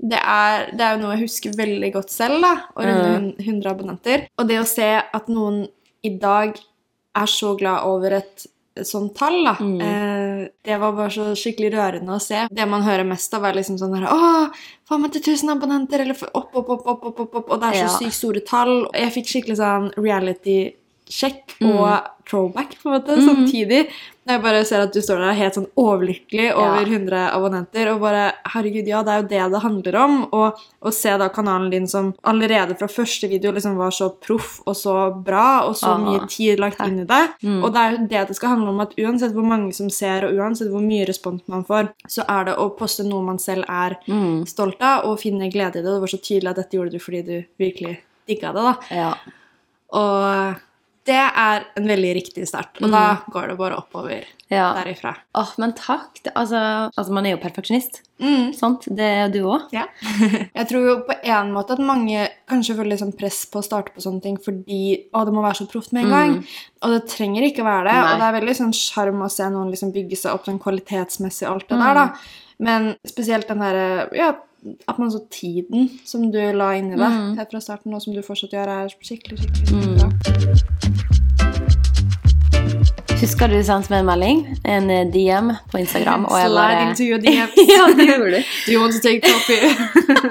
det 0.00 0.18
er, 0.20 0.70
det 0.76 0.80
er 0.80 0.96
jo 0.96 1.02
noe 1.02 1.14
jeg 1.16 1.24
husker 1.28 1.56
veldig 1.56 1.92
godt 1.94 2.10
selv, 2.10 2.40
da, 2.42 2.54
å 2.76 2.82
runde 2.84 3.12
Mm. 3.16 3.30
100 3.40 3.70
abonnenter. 3.70 4.26
Og 4.38 4.46
det 4.48 4.58
å 4.60 4.66
se 4.66 4.90
at 5.12 5.28
noen 5.28 5.66
i 6.04 6.10
dag 6.18 6.56
er 7.16 7.26
så 7.26 7.56
glad 7.58 7.82
over 7.88 8.12
et, 8.12 8.46
sånt 8.84 9.14
tall, 9.16 9.42
da, 9.42 9.54
Mm. 9.54 9.80
eh, 9.80 10.48
det 10.62 10.78
var 10.78 10.92
bare 10.92 11.08
så 11.08 11.32
skikkelig 11.32 11.70
rørende 11.72 12.12
å 12.12 12.20
se. 12.20 12.46
Det 12.52 12.68
man 12.68 12.82
hører 12.82 13.06
mest 13.08 13.32
av, 13.32 13.42
er 13.44 13.54
liksom 13.54 13.78
sånn 13.78 13.94
her 13.96 14.06
Å, 14.12 14.52
faen 14.86 15.00
meg 15.00 15.12
til 15.12 15.22
1000 15.22 15.48
abonnenter! 15.48 16.00
Eller 16.00 16.14
opp, 16.34 16.54
opp, 16.54 16.68
opp, 16.68 16.86
opp, 16.86 17.04
opp, 17.06 17.20
opp, 17.20 17.34
opp. 17.36 17.50
Og 17.52 17.60
det 17.60 17.68
er 17.72 17.86
så 17.88 17.88
Ja. 17.88 17.98
sykt 17.98 18.12
store 18.12 18.40
tall. 18.44 18.86
Jeg 18.92 19.12
fikk 19.14 19.26
skikkelig 19.32 19.56
sånn 19.56 19.94
reality-sjekk 19.96 20.74
Mm. 21.60 21.70
og 21.70 22.06
throwback 22.26 22.72
på 22.82 22.88
en 22.90 22.96
måte, 23.00 23.14
samtidig. 23.22 23.86
Når 24.26 24.32
jeg 24.34 24.42
bare 24.42 24.64
ser 24.66 24.80
at 24.82 24.92
du 24.92 24.98
står 25.00 25.20
der 25.22 25.36
helt 25.38 25.54
sånn 25.54 25.68
overlykkelig 25.78 26.48
over 26.58 26.82
100 26.90 27.20
abonnenter, 27.30 27.86
og 27.92 28.00
bare 28.02 28.32
Herregud, 28.50 28.88
ja, 28.90 29.04
det 29.06 29.12
er 29.14 29.20
jo 29.22 29.28
det 29.30 29.44
det 29.52 29.60
handler 29.62 29.94
om. 30.02 30.16
Og 30.34 30.58
å 30.82 30.92
se 30.92 31.12
da 31.16 31.28
kanalen 31.30 31.70
din 31.70 31.86
som 31.86 32.08
allerede 32.26 32.74
fra 32.76 32.88
første 32.90 33.28
video 33.30 33.52
liksom 33.54 33.76
var 33.78 33.94
så 33.94 34.08
proff 34.18 34.58
og 34.66 34.74
så 34.74 34.96
bra, 35.14 35.62
og 35.68 35.76
så 35.78 35.92
Ah, 35.94 35.98
mye 36.02 36.26
tid 36.28 36.58
lagt 36.58 36.78
takk. 36.78 36.88
inn 36.88 36.98
i 37.00 37.06
det. 37.06 37.22
Mm. 37.44 37.62
Og 37.62 37.72
det 37.72 37.80
er 37.84 37.90
jo 37.92 38.06
det 38.10 38.26
det 38.28 38.36
skal 38.36 38.48
handle 38.56 38.68
om, 38.74 38.80
at 38.80 38.98
uansett 38.98 39.32
hvor 39.32 39.46
mange 39.46 39.72
som 39.72 39.88
ser, 39.88 40.26
og 40.26 40.34
uansett 40.34 40.68
hvor 40.74 40.82
mye 40.82 41.06
respons 41.06 41.42
man 41.46 41.62
får, 41.64 41.92
så 42.08 42.24
er 42.28 42.44
det 42.50 42.56
å 42.58 42.68
poste 42.76 43.06
noe 43.06 43.22
man 43.22 43.38
selv 43.38 43.64
er 43.68 43.96
Mm. 44.08 44.44
stolt 44.48 44.82
av, 44.82 45.04
og 45.06 45.20
finne 45.20 45.48
glede 45.52 45.78
i 45.78 45.82
det. 45.82 45.84
Det 45.84 46.00
var 46.00 46.08
så 46.08 46.18
tydelig 46.20 46.50
at 46.50 46.56
dette 46.56 46.76
gjorde 46.76 46.90
du 46.90 46.98
fordi 46.98 47.22
du 47.24 47.44
virkelig 47.60 47.98
digga 48.26 48.52
det, 48.52 48.62
da. 48.62 48.76
Ja. 48.90 49.14
Og 49.92 50.56
det 51.06 51.14
er 51.18 51.64
en 51.78 51.86
veldig 51.86 52.14
riktig 52.16 52.46
start. 52.50 52.80
Og 52.82 52.90
da 52.90 53.02
går 53.30 53.52
det 53.52 53.56
bare 53.60 53.76
oppover 53.78 54.24
ja. 54.50 54.72
derifra. 54.74 55.12
Åh, 55.38 55.52
men 55.62 55.72
takk. 55.78 56.18
Det, 56.24 56.32
altså, 56.34 56.58
altså, 56.90 57.12
man 57.14 57.26
er 57.26 57.36
jo 57.36 57.42
perfeksjonist, 57.42 58.02
Mm. 58.16 58.54
sant? 58.56 58.86
Det 58.96 59.04
er 59.04 59.28
du 59.28 59.42
òg. 59.44 59.66
Ja. 59.76 59.82
Jeg 60.56 60.66
tror 60.70 60.86
jo 60.88 60.94
på 61.04 61.12
en 61.20 61.50
måte 61.52 61.74
at 61.76 61.82
mange 61.84 62.22
kanskje 62.48 62.78
føler 62.78 62.96
sånn 62.96 63.12
press 63.18 63.42
på 63.52 63.60
å 63.60 63.66
starte 63.66 63.92
på 63.92 64.00
sånne 64.00 64.22
ting 64.24 64.38
fordi 64.40 64.78
å, 65.12 65.24
det 65.28 65.34
må 65.36 65.42
være 65.44 65.58
så 65.60 65.66
proft 65.68 65.92
med 65.92 66.06
en 66.06 66.14
gang. 66.14 66.34
Og 66.80 66.94
det 66.94 67.02
trenger 67.12 67.44
ikke 67.50 67.66
være 67.66 67.90
det. 67.90 67.98
Nei. 67.98 68.08
Og 68.14 68.22
det 68.22 68.30
er 68.30 68.38
veldig 68.40 68.56
sånn 68.62 68.72
sjarm 68.78 69.20
å 69.20 69.28
se 69.30 69.50
noen 69.52 69.68
liksom 69.74 69.92
bygge 69.92 70.16
seg 70.22 70.32
opp 70.32 70.48
sånn 70.48 70.58
kvalitetsmessig 70.64 71.44
og 71.46 71.58
alt 71.58 71.68
det 71.74 71.82
der, 71.84 72.00
da. 72.00 72.08
Men 72.66 72.90
spesielt 73.04 73.50
den 73.52 73.60
derre 73.60 73.86
ja, 74.16 74.32
at 74.88 74.98
man 74.98 75.12
så 75.12 75.20
tiden 75.30 75.90
som 76.08 76.24
du 76.32 76.40
la 76.56 76.72
inn 76.80 76.88
i 76.94 76.96
det 76.96 77.12
Mm. 77.12 77.36
helt 77.36 77.52
fra 77.52 77.60
starten, 77.60 77.94
og 77.94 78.00
som 78.02 78.16
du 78.16 78.22
fortsatt 78.24 78.56
gjør, 78.56 78.72
er 78.80 78.96
skikkelig, 78.96 79.44
skikkelig 79.44 79.98
bra. 80.00 80.85
Husker 83.16 83.48
du 83.48 83.56
sendte 83.64 83.88
meg 83.90 84.02
en 84.02 84.08
melding, 84.10 84.40
en 84.68 84.90
eh, 84.92 85.06
DM 85.08 85.48
på 85.72 85.78
Instagram, 85.80 86.26
og 86.28 86.36
jeg 86.36 86.50
bare 86.52 86.82
into 86.84 87.06
your 87.06 87.20
DMs. 87.24 87.54
Ja, 87.70 87.86
det 87.96 88.06
gjorde 88.10 88.28
du. 88.34 88.50
Do 88.66 88.74
you 88.74 88.82
want 88.82 88.92
to 88.96 89.00
take 89.00 89.24
coffee? 89.24 89.70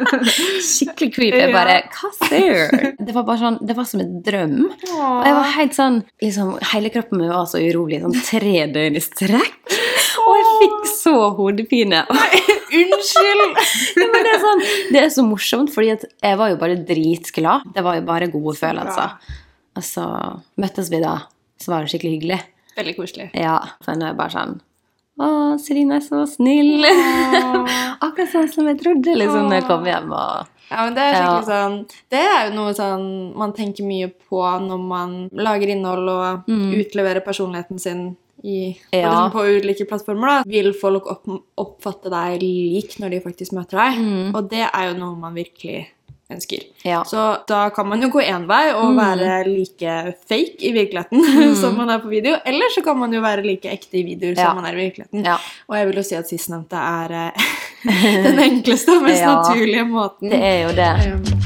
Skikkelig 0.69 1.09
creepy. 1.15 1.39
Jeg 1.41 1.53
bare 1.55 1.79
Hva 1.95 2.11
ser 2.29 2.93
Det 3.01 3.15
var 3.15 3.25
bare 3.27 3.41
sånn, 3.41 3.57
det 3.65 3.75
var 3.77 3.89
som 3.89 4.03
en 4.05 4.13
drøm. 4.25 4.55
Og 4.69 5.25
jeg 5.25 5.37
var 5.39 5.51
helt 5.57 5.75
sånn 5.77 5.99
liksom, 6.23 6.53
Hele 6.75 6.93
kroppen 6.93 7.19
min 7.23 7.33
var 7.33 7.49
så 7.49 7.61
urolig, 7.65 7.99
sånn 8.05 8.15
tre 8.29 8.55
døgn 8.77 8.99
i 9.01 9.03
strekk. 9.03 9.75
Og 10.25 10.31
jeg 10.39 10.47
fikk 10.61 10.89
så 10.93 11.15
hodepine. 11.39 12.05
Unnskyld! 12.05 13.61
Ja, 13.95 14.07
men 14.11 14.25
det, 14.25 14.31
er 14.35 14.41
sånn, 14.43 14.63
det 14.93 14.99
er 15.01 15.11
så 15.13 15.23
morsomt, 15.25 15.71
fordi 15.73 15.93
jeg 15.95 16.37
var 16.39 16.51
jo 16.51 16.57
bare 16.61 16.77
dritglad. 16.85 17.65
Det 17.75 17.83
var 17.85 17.97
jo 17.99 18.05
bare 18.07 18.29
gode 18.33 18.55
følelser. 18.59 19.15
Og 19.75 19.85
så 19.85 20.03
møttes 20.61 20.91
vi 20.93 20.99
da, 21.03 21.17
så 21.61 21.71
var 21.73 21.83
det 21.85 21.93
skikkelig 21.93 22.17
hyggelig. 22.19 22.41
Veldig 22.77 22.95
koselig. 22.97 23.29
Ja, 23.33 23.59
for 23.85 23.95
nå 23.95 24.05
er 24.07 24.13
jeg 24.13 24.17
bare 24.19 24.35
sånn 24.35 24.55
Å, 25.15 25.27
Celine 25.63 25.95
er 25.95 26.03
så 26.03 26.25
snill. 26.27 26.83
Akkurat 28.05 28.31
sånn 28.33 28.49
som 28.51 28.67
jeg 28.67 28.81
trodde 28.81 29.13
liksom 29.15 29.47
når 29.47 29.61
jeg 29.61 29.67
kom 29.69 29.85
hjem. 29.87 30.11
og... 30.11 30.51
Ja, 30.65 30.81
men 30.87 30.95
det 30.97 31.03
er 31.05 31.13
skikkelig 31.13 31.45
Ja. 31.45 31.47
sånn 31.51 31.75
Det 32.09 32.21
er 32.25 32.39
jo 32.49 32.53
noe 32.57 32.73
sånn 32.73 33.05
man 33.37 33.53
tenker 33.53 33.85
mye 33.85 34.09
på 34.09 34.41
når 34.65 34.79
man 34.81 35.13
lager 35.37 35.71
innhold 35.71 36.09
og 36.09 36.49
utleverer 36.49 37.21
personligheten 37.23 37.79
sin 37.79 38.05
i, 38.43 38.73
på, 38.91 38.97
Ja. 38.99 39.09
liksom, 39.09 39.31
på 39.31 39.45
ulike 39.61 39.85
plattformer. 39.89 40.27
da. 40.27 40.43
Vil 40.45 40.73
folk 40.77 41.07
opp, 41.09 41.23
oppfatte 41.57 42.11
deg 42.13 42.41
lik 42.43 42.97
når 42.99 43.09
de 43.15 43.21
faktisk 43.23 43.53
møter 43.57 43.79
deg? 43.79 44.35
Og 44.35 44.49
det 44.51 44.65
er 44.67 44.89
jo 44.91 44.97
noe 44.99 45.15
man 45.17 45.33
virkelig 45.33 45.87
ønsker. 46.31 46.63
Ja. 46.81 47.03
Så 47.05 47.21
da 47.47 47.69
kan 47.69 47.87
man 47.87 48.01
jo 48.01 48.09
gå 48.09 48.23
én 48.25 48.47
vei 48.49 48.71
og 48.73 48.95
være 48.97 49.43
like 49.45 49.91
fake 50.25 50.57
i 50.65 50.71
virkeligheten 50.73 51.55
som 51.61 51.77
man 51.77 51.91
er 51.93 52.01
på 52.01 52.09
video. 52.09 52.37
Eller 52.45 52.73
så 52.73 52.81
kan 52.85 52.97
man 52.97 53.13
jo 53.13 53.21
være 53.21 53.45
like 53.45 53.69
ekte 53.69 53.99
i 54.01 54.05
videoer 54.07 54.33
Ja. 54.37 54.49
som 54.49 54.61
man 54.61 54.65
er 54.65 54.73
i 54.77 54.87
virkeligheten. 54.87 55.25
Ja. 55.25 55.37
Og 55.69 55.77
jeg 55.77 55.87
vil 55.91 56.01
jo 56.01 56.05
si 56.09 56.15
at 56.17 56.29
sistnevnte 56.31 56.81
er 56.81 57.17
eh, 57.19 57.51
den 58.25 58.39
enkleste 58.41 58.97
og 58.97 59.05
mest 59.05 59.21
naturlige 59.25 59.85
måten. 59.85 60.33
Det 60.33 60.41
er 60.41 60.63
jo 60.65 60.73
det. 60.77 60.93
Um, 61.13 61.45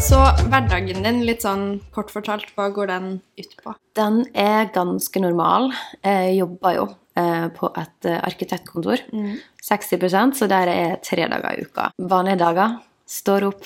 Så 0.00 0.16
hverdagen 0.48 1.04
din, 1.04 1.20
litt 1.28 1.44
sånn 1.44 1.82
kort 1.94 2.08
fortalt, 2.10 2.48
hva 2.56 2.70
går 2.74 2.88
den 2.88 3.10
ut 3.38 3.52
på? 3.62 3.74
Den 3.94 4.22
er 4.34 4.70
ganske 4.74 5.20
normal. 5.22 5.68
Jeg 6.02 6.38
jobber 6.40 6.74
jo 6.74 6.86
på 7.56 7.70
et 7.76 8.08
arkitektkontor. 8.10 9.02
arkitektkontor. 9.06 9.38
60% 9.62 10.38
så 10.38 10.48
der 10.50 10.72
er 10.72 10.98
tre 11.04 11.28
dager 11.28 11.58
i 11.58 11.64
uka. 11.68 11.90
Vanlige 11.98 12.40
dager. 12.40 12.76
Står 13.10 13.46
opp, 13.50 13.64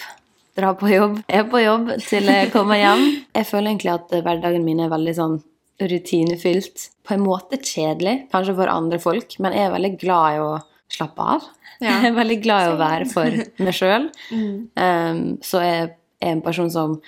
drar 0.57 0.77
på 0.81 0.91
jobb, 0.91 1.19
er 1.29 1.45
på 1.51 1.61
jobb 1.63 1.91
til 2.05 2.31
jeg 2.31 2.53
kommer 2.55 2.81
hjem. 2.81 3.03
Jeg 3.37 3.49
føler 3.51 3.73
egentlig 3.73 3.93
at 3.93 4.15
eh, 4.15 4.23
hverdagen 4.25 4.65
min 4.65 4.81
er 4.85 4.93
veldig 4.93 5.15
sånn 5.19 5.35
rutinefylt. 5.83 6.89
På 7.05 7.17
en 7.17 7.25
måte 7.27 7.59
kjedelig, 7.61 8.29
kanskje 8.33 8.55
for 8.57 8.71
andre 8.73 9.01
folk, 9.03 9.37
men 9.43 9.53
jeg 9.53 9.67
er 9.67 9.75
veldig 9.75 9.91
glad 10.01 10.37
i 10.37 10.41
å 10.41 10.53
slappe 10.95 11.27
av. 11.35 11.49
Ja. 11.83 11.91
Jeg 11.99 12.13
er 12.13 12.17
veldig 12.17 12.39
glad 12.45 12.65
i 12.65 12.73
å 12.73 12.81
være 12.81 13.09
for 13.11 13.39
meg 13.67 13.77
sjøl. 13.77 14.09
Um, 14.31 15.23
så 15.49 15.63
jeg 15.65 15.81
er 16.23 16.31
en 16.31 16.43
person 16.45 16.71
som 16.71 17.01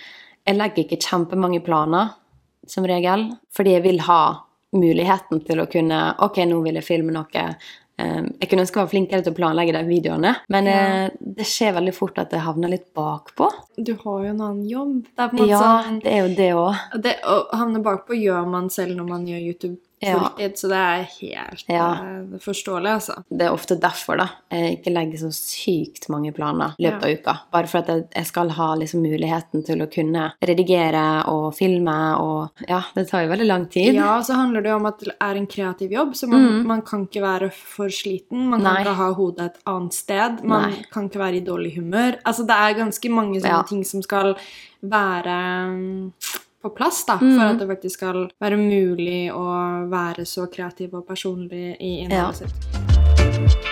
Jeg 0.47 0.59
legger 0.59 0.83
ikke 0.83 0.99
kjempemange 1.03 1.63
planer, 1.65 2.11
som 2.67 2.85
regel, 2.87 3.29
fordi 3.55 3.77
jeg 3.77 3.83
vil 3.87 4.03
ha 4.07 4.21
muligheten 4.75 5.45
til 5.47 5.61
å 5.63 5.67
kunne 5.71 6.15
Ok, 6.25 6.39
nå 6.49 6.63
vil 6.65 6.75
jeg 6.81 6.85
filme 6.85 7.13
noe. 7.13 7.49
Um, 7.99 8.27
jeg 8.43 8.51
kunne 8.51 8.61
ønske 8.67 8.77
jeg 8.77 8.85
var 8.85 8.91
flinkere 8.93 9.23
til 9.25 9.33
å 9.33 9.37
planlegge 9.39 9.73
de 9.73 9.81
videoene, 9.89 10.35
men 10.53 10.67
Ja. 10.69 10.73
eh, 11.07 11.11
det 11.21 11.47
skjer 11.49 11.73
veldig 11.79 11.95
fort 11.97 12.19
at 12.19 12.31
jeg 12.31 12.41
havner 12.45 12.69
litt 12.69 12.93
bakpå. 12.95 13.49
Du 13.79 13.95
har 13.95 14.19
jo 14.25 14.29
en 14.35 14.41
annen 14.41 14.69
jobb. 14.69 15.07
Det 15.17 15.25
er 15.25 15.29
på 15.29 15.33
en 15.33 15.39
måte 15.41 15.49
Ja, 15.49 15.83
sånn 15.83 16.03
det 16.03 16.13
er 16.13 16.29
jo 16.29 16.35
det 16.37 16.51
òg. 16.53 16.75
Å 17.25 17.57
havne 17.57 17.83
bakpå 17.83 18.13
gjør 18.21 18.47
man 18.51 18.69
selv 18.69 18.97
når 18.99 19.09
man 19.09 19.25
gjør 19.27 19.41
YouTube 19.47 19.79
Ja. 20.03 20.29
så 20.55 20.69
det 20.69 20.77
er 20.77 21.05
helt 21.21 21.63
eh, 21.73 22.39
forståelig, 22.45 22.91
altså. 22.93 23.15
Det 23.31 23.47
er 23.47 23.53
ofte 23.55 23.79
derfor 23.81 24.19
da, 24.21 24.27
jeg 24.53 24.77
ikke 24.79 24.93
legger 24.93 25.19
så 25.23 25.31
sykt 25.33 26.09
mange 26.13 26.33
planer 26.37 26.75
i 26.79 26.85
løpet 26.85 27.03
av 27.07 27.15
uka. 27.17 27.35
Bare 27.53 27.67
for 27.71 27.79
at 27.81 27.89
jeg, 27.89 28.05
jeg 28.15 28.27
skal 28.27 28.51
ha 28.59 28.69
liksom 28.77 29.01
muligheten 29.03 29.65
til 29.65 29.81
å 29.81 29.89
kunne 29.91 30.27
redigere 30.45 31.05
og 31.33 31.55
filme, 31.57 31.97
og 32.21 32.67
ja, 32.69 32.83
det 32.95 33.07
tar 33.09 33.25
jo 33.25 33.33
veldig 33.33 33.47
lang 33.49 33.67
tid. 33.73 33.95
Ja, 33.97 34.19
så 34.23 34.37
handler 34.37 34.61
det 34.67 34.71
jo 34.75 34.77
om 34.83 34.87
at 34.93 34.99
det 35.01 35.17
er 35.17 35.41
en 35.41 35.47
kreativ 35.47 35.91
jobb, 35.97 36.15
så 36.15 36.29
man, 36.29 36.45
Mm. 36.47 36.67
man 36.67 36.83
kan 36.83 37.07
ikke 37.07 37.23
være 37.23 37.51
for 37.53 37.89
sliten. 37.89 38.47
Man 38.51 38.61
kan 38.63 38.75
Nei. 38.75 38.83
ikke 38.85 38.95
ha 39.01 39.09
hodet 39.17 39.47
et 39.47 39.59
annet 39.67 39.95
sted. 39.95 40.45
Man 40.45 40.71
Nei. 40.71 40.85
kan 40.93 41.09
ikke 41.09 41.19
være 41.19 41.37
i 41.41 41.45
dårlig 41.45 41.75
humør. 41.77 42.19
Altså, 42.25 42.45
det 42.47 42.55
er 42.55 42.75
ganske 42.85 43.11
mange 43.11 43.41
sånne 43.41 43.57
Ja. 43.57 43.63
ting 43.63 43.83
som 43.85 44.03
skal 44.03 44.37
være 44.83 45.37
mm, 45.73 46.13
på 46.67 46.75
plass, 46.77 47.05
da, 47.09 47.17
Mm. 47.23 47.37
for 47.39 47.47
at 47.47 47.59
det 47.63 47.69
faktisk 47.71 47.95
skal 48.01 48.21
være 48.43 48.59
mulig 48.61 49.31
å 49.33 49.47
være 49.91 50.27
så 50.27 50.47
kreativ 50.51 50.95
og 50.99 51.07
personlig 51.09 51.77
i 51.81 51.93
innholdet 52.05 52.17
Ja. 52.17 52.33
sitt. 52.33 53.67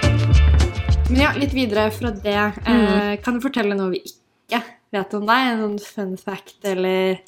Men 1.10 1.20
ja, 1.20 1.32
litt 1.36 1.52
videre 1.54 1.90
fra 1.92 2.10
det. 2.10 2.38
Mm. 2.64 2.86
Eh, 2.86 3.16
kan 3.22 3.34
du 3.36 3.40
fortelle 3.44 3.76
noe 3.76 3.90
vi 3.92 4.00
ikke 4.08 4.62
vet 4.94 5.14
om 5.18 5.26
deg? 5.28 5.50
En 5.52 5.62
sånn 5.64 5.78
fun 5.84 6.16
fact, 6.20 6.56
eller 6.64 7.18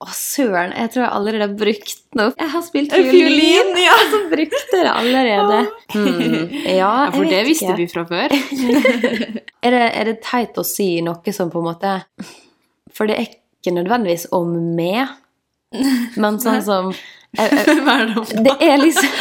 Å, 0.00 0.06
søren, 0.16 0.70
jeg 0.72 0.88
tror 0.94 1.02
jeg 1.04 1.12
allerede 1.12 1.44
har 1.44 1.56
brukt 1.60 1.90
den 2.14 2.22
opp. 2.24 2.38
Jeg 2.40 2.48
har 2.54 2.62
spilt 2.64 2.94
fiolin, 2.94 3.74
ja. 3.76 3.96
så 4.08 4.20
brukte 4.30 4.78
det 4.78 4.92
allerede. 4.94 5.58
Mm. 5.90 6.46
Ja, 6.70 7.10
jeg 7.10 7.26
vet 7.28 7.48
ikke. 7.50 7.76
vi 7.76 7.86
fra 7.90 8.04
før. 8.08 8.32
Er 9.66 9.74
det, 9.74 9.82
er 10.00 10.04
det 10.08 10.14
teit 10.24 10.56
å 10.56 10.64
si 10.64 11.02
noe 11.04 11.34
som 11.36 11.50
på 11.52 11.58
en 11.60 11.66
måte 11.66 11.90
For 12.96 13.10
det 13.10 13.16
er 13.18 13.26
ikke 13.60 13.76
nødvendigvis 13.76 14.26
om 14.36 14.52
meg, 14.76 15.12
men 16.16 16.40
sånn 16.42 16.62
som 16.66 16.92
jeg, 17.36 17.52
jeg, 17.54 17.82
Hva 17.86 17.96
er 18.02 18.14
det 18.42 18.56
er 18.58 18.80
liksom 18.80 19.12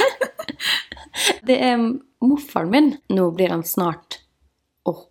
Det 1.48 1.58
er 1.62 1.78
morfaren 2.24 2.72
min. 2.74 2.90
Nå 3.14 3.30
blir 3.36 3.54
han 3.54 3.64
snart 3.68 4.22
Åh, 4.90 5.02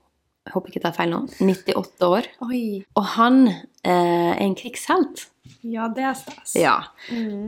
jeg 0.47 0.55
håper 0.55 0.71
ikke 0.71 0.81
jeg 0.81 0.87
tar 0.87 0.97
feil 0.97 1.13
nå. 1.13 1.21
98 1.39 2.09
år. 2.09 2.29
Oi. 2.49 2.63
Og 2.97 3.11
han 3.15 3.43
eh, 3.49 4.33
er 4.33 4.41
en 4.43 4.57
krigshelt. 4.59 5.29
Ja, 5.67 5.89
det 5.93 6.05
er 6.07 6.17
stas. 6.17 6.55
Ja. 6.59 6.77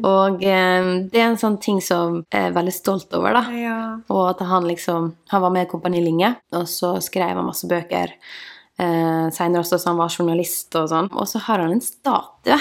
Og 0.07 0.45
eh, 0.45 0.91
det 1.11 1.21
er 1.21 1.31
en 1.31 1.41
sånn 1.41 1.59
ting 1.63 1.81
som 1.85 2.21
jeg 2.27 2.51
er 2.51 2.57
veldig 2.57 2.75
stolt 2.75 3.13
over, 3.17 3.41
da. 3.41 3.43
Ja. 3.57 3.79
Og 4.13 4.23
at 4.33 4.45
han 4.47 4.69
liksom 4.69 5.13
Han 5.33 5.45
var 5.45 5.55
med 5.55 5.67
i 5.67 5.71
Kompani 5.71 6.03
Linge, 6.05 6.35
og 6.57 6.69
så 6.71 6.97
skrev 7.05 7.41
han 7.41 7.49
masse 7.49 7.69
bøker. 7.71 8.15
Eh, 8.81 9.27
Seinere 9.37 9.61
også 9.65 9.79
så 9.83 9.91
han 9.93 9.99
var 10.01 10.13
journalist 10.15 10.75
og 10.81 10.89
sånn. 10.93 11.11
Og 11.13 11.29
så 11.29 11.43
har 11.47 11.61
han 11.65 11.75
en 11.77 11.83
statue. 11.85 12.57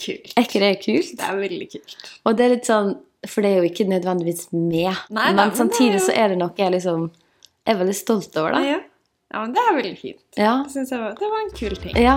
Kult. 0.00 0.32
Er 0.34 0.46
ikke 0.46 0.60
det 0.62 0.70
kult? 0.82 1.10
Det 1.20 1.26
er 1.28 1.36
veldig 1.36 1.66
kult. 1.74 1.96
Og 2.24 2.36
det 2.38 2.44
er 2.46 2.52
litt 2.54 2.68
sånn 2.70 2.94
For 3.28 3.44
det 3.44 3.50
er 3.52 3.58
jo 3.60 3.68
ikke 3.68 3.84
nødvendigvis 3.84 4.46
med, 4.56 4.96
Nei, 5.12 5.26
men 5.28 5.36
men 5.36 5.50
samtidig 5.52 5.98
så 6.00 6.14
er 6.16 6.32
det 6.32 6.38
noe 6.40 6.54
jeg 6.56 6.72
liksom 6.72 7.10
er 7.68 7.76
veldig 7.76 7.96
stolt 7.98 8.38
over, 8.40 8.54
da. 8.56 8.62
Ja. 8.64 8.78
ja, 9.34 9.42
men 9.44 9.52
det 9.52 9.60
er 9.60 9.74
veldig 9.76 9.98
fint. 10.00 10.22
Ja. 10.40 10.54
Synes 10.72 10.88
jeg 10.94 11.02
var, 11.02 11.12
det 11.20 11.28
var 11.28 11.44
en 11.44 11.52
kul 11.58 11.76
ting. 11.82 12.00
ja. 12.00 12.16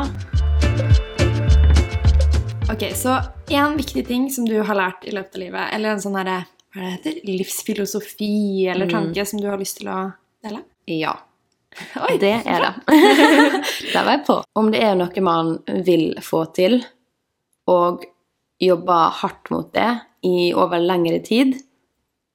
Ok, 2.72 2.88
så 2.96 3.18
en 3.52 3.76
viktig 3.78 4.06
ting 4.08 4.30
som 4.32 4.48
du 4.48 4.56
har 4.64 4.80
lært 4.80 5.04
i 5.04 5.12
løpet 5.12 5.36
av 5.36 5.42
livet, 5.44 5.68
eller 5.76 5.98
en 5.98 6.02
sånn 6.02 6.16
herre 6.18 6.38
hva 6.74 6.80
er 6.82 6.86
det 6.88 6.94
heter? 6.96 7.20
livsfilosofi 7.28 8.66
eller 8.72 8.90
tanke 8.90 9.26
som 9.30 9.42
du 9.44 9.46
har 9.52 9.60
lyst 9.62 9.78
til 9.82 9.92
å 9.94 10.00
dele? 10.42 10.64
Ja. 10.90 11.18
Oi, 12.08 12.18
Det 12.22 12.34
er 12.46 12.66
det. 12.66 12.74
Der 13.94 14.04
var 14.04 14.12
jeg 14.18 14.24
på. 14.28 14.40
Om 14.60 14.72
det 14.74 14.82
er 14.84 14.96
noe 15.00 15.24
man 15.26 15.54
vil 15.86 16.14
få 16.24 16.44
til, 16.56 16.80
og 17.70 18.04
jobber 18.64 19.10
hardt 19.22 19.50
mot 19.52 19.70
det 19.76 19.90
i 20.28 20.52
over 20.56 20.80
lengre 20.80 21.20
tid, 21.26 21.56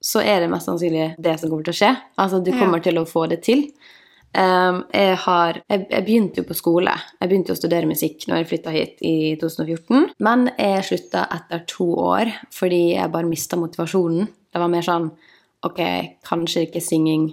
så 0.04 0.20
er 0.22 0.40
det 0.44 0.50
mest 0.52 0.68
sannsynlig 0.68 1.14
det 1.18 1.36
som 1.40 1.50
kommer 1.50 1.64
til 1.66 1.74
å 1.74 1.78
skje. 1.80 1.92
Altså, 2.20 2.40
du 2.44 2.50
Ja. 2.52 2.58
kommer 2.60 2.82
til 2.82 2.98
å 3.00 3.06
få 3.08 3.26
det 3.28 3.42
til. 3.42 3.64
Um, 4.36 4.82
jeg, 4.92 5.16
har, 5.24 5.62
jeg, 5.70 5.86
jeg 5.90 6.04
begynte 6.04 6.42
jo 6.42 6.46
på 6.50 6.54
skole. 6.54 6.92
Jeg 7.20 7.28
begynte 7.30 7.54
å 7.54 7.56
studere 7.58 7.88
musikk 7.88 8.26
når 8.28 8.42
jeg 8.42 8.48
flytta 8.50 8.70
hit 8.74 8.98
i 9.02 9.14
2014. 9.40 10.10
Men 10.20 10.50
jeg 10.58 10.84
slutta 10.84 11.24
etter 11.32 11.64
to 11.66 11.86
år 11.96 12.30
fordi 12.52 12.82
jeg 12.94 13.10
bare 13.14 13.26
mista 13.30 13.56
motivasjonen. 13.56 14.28
Det 14.52 14.60
var 14.62 14.68
mer 14.72 14.84
sånn 14.86 15.10
Ok, 15.66 15.80
kanskje 16.22 16.68
ikke 16.68 16.78
synging 16.84 17.32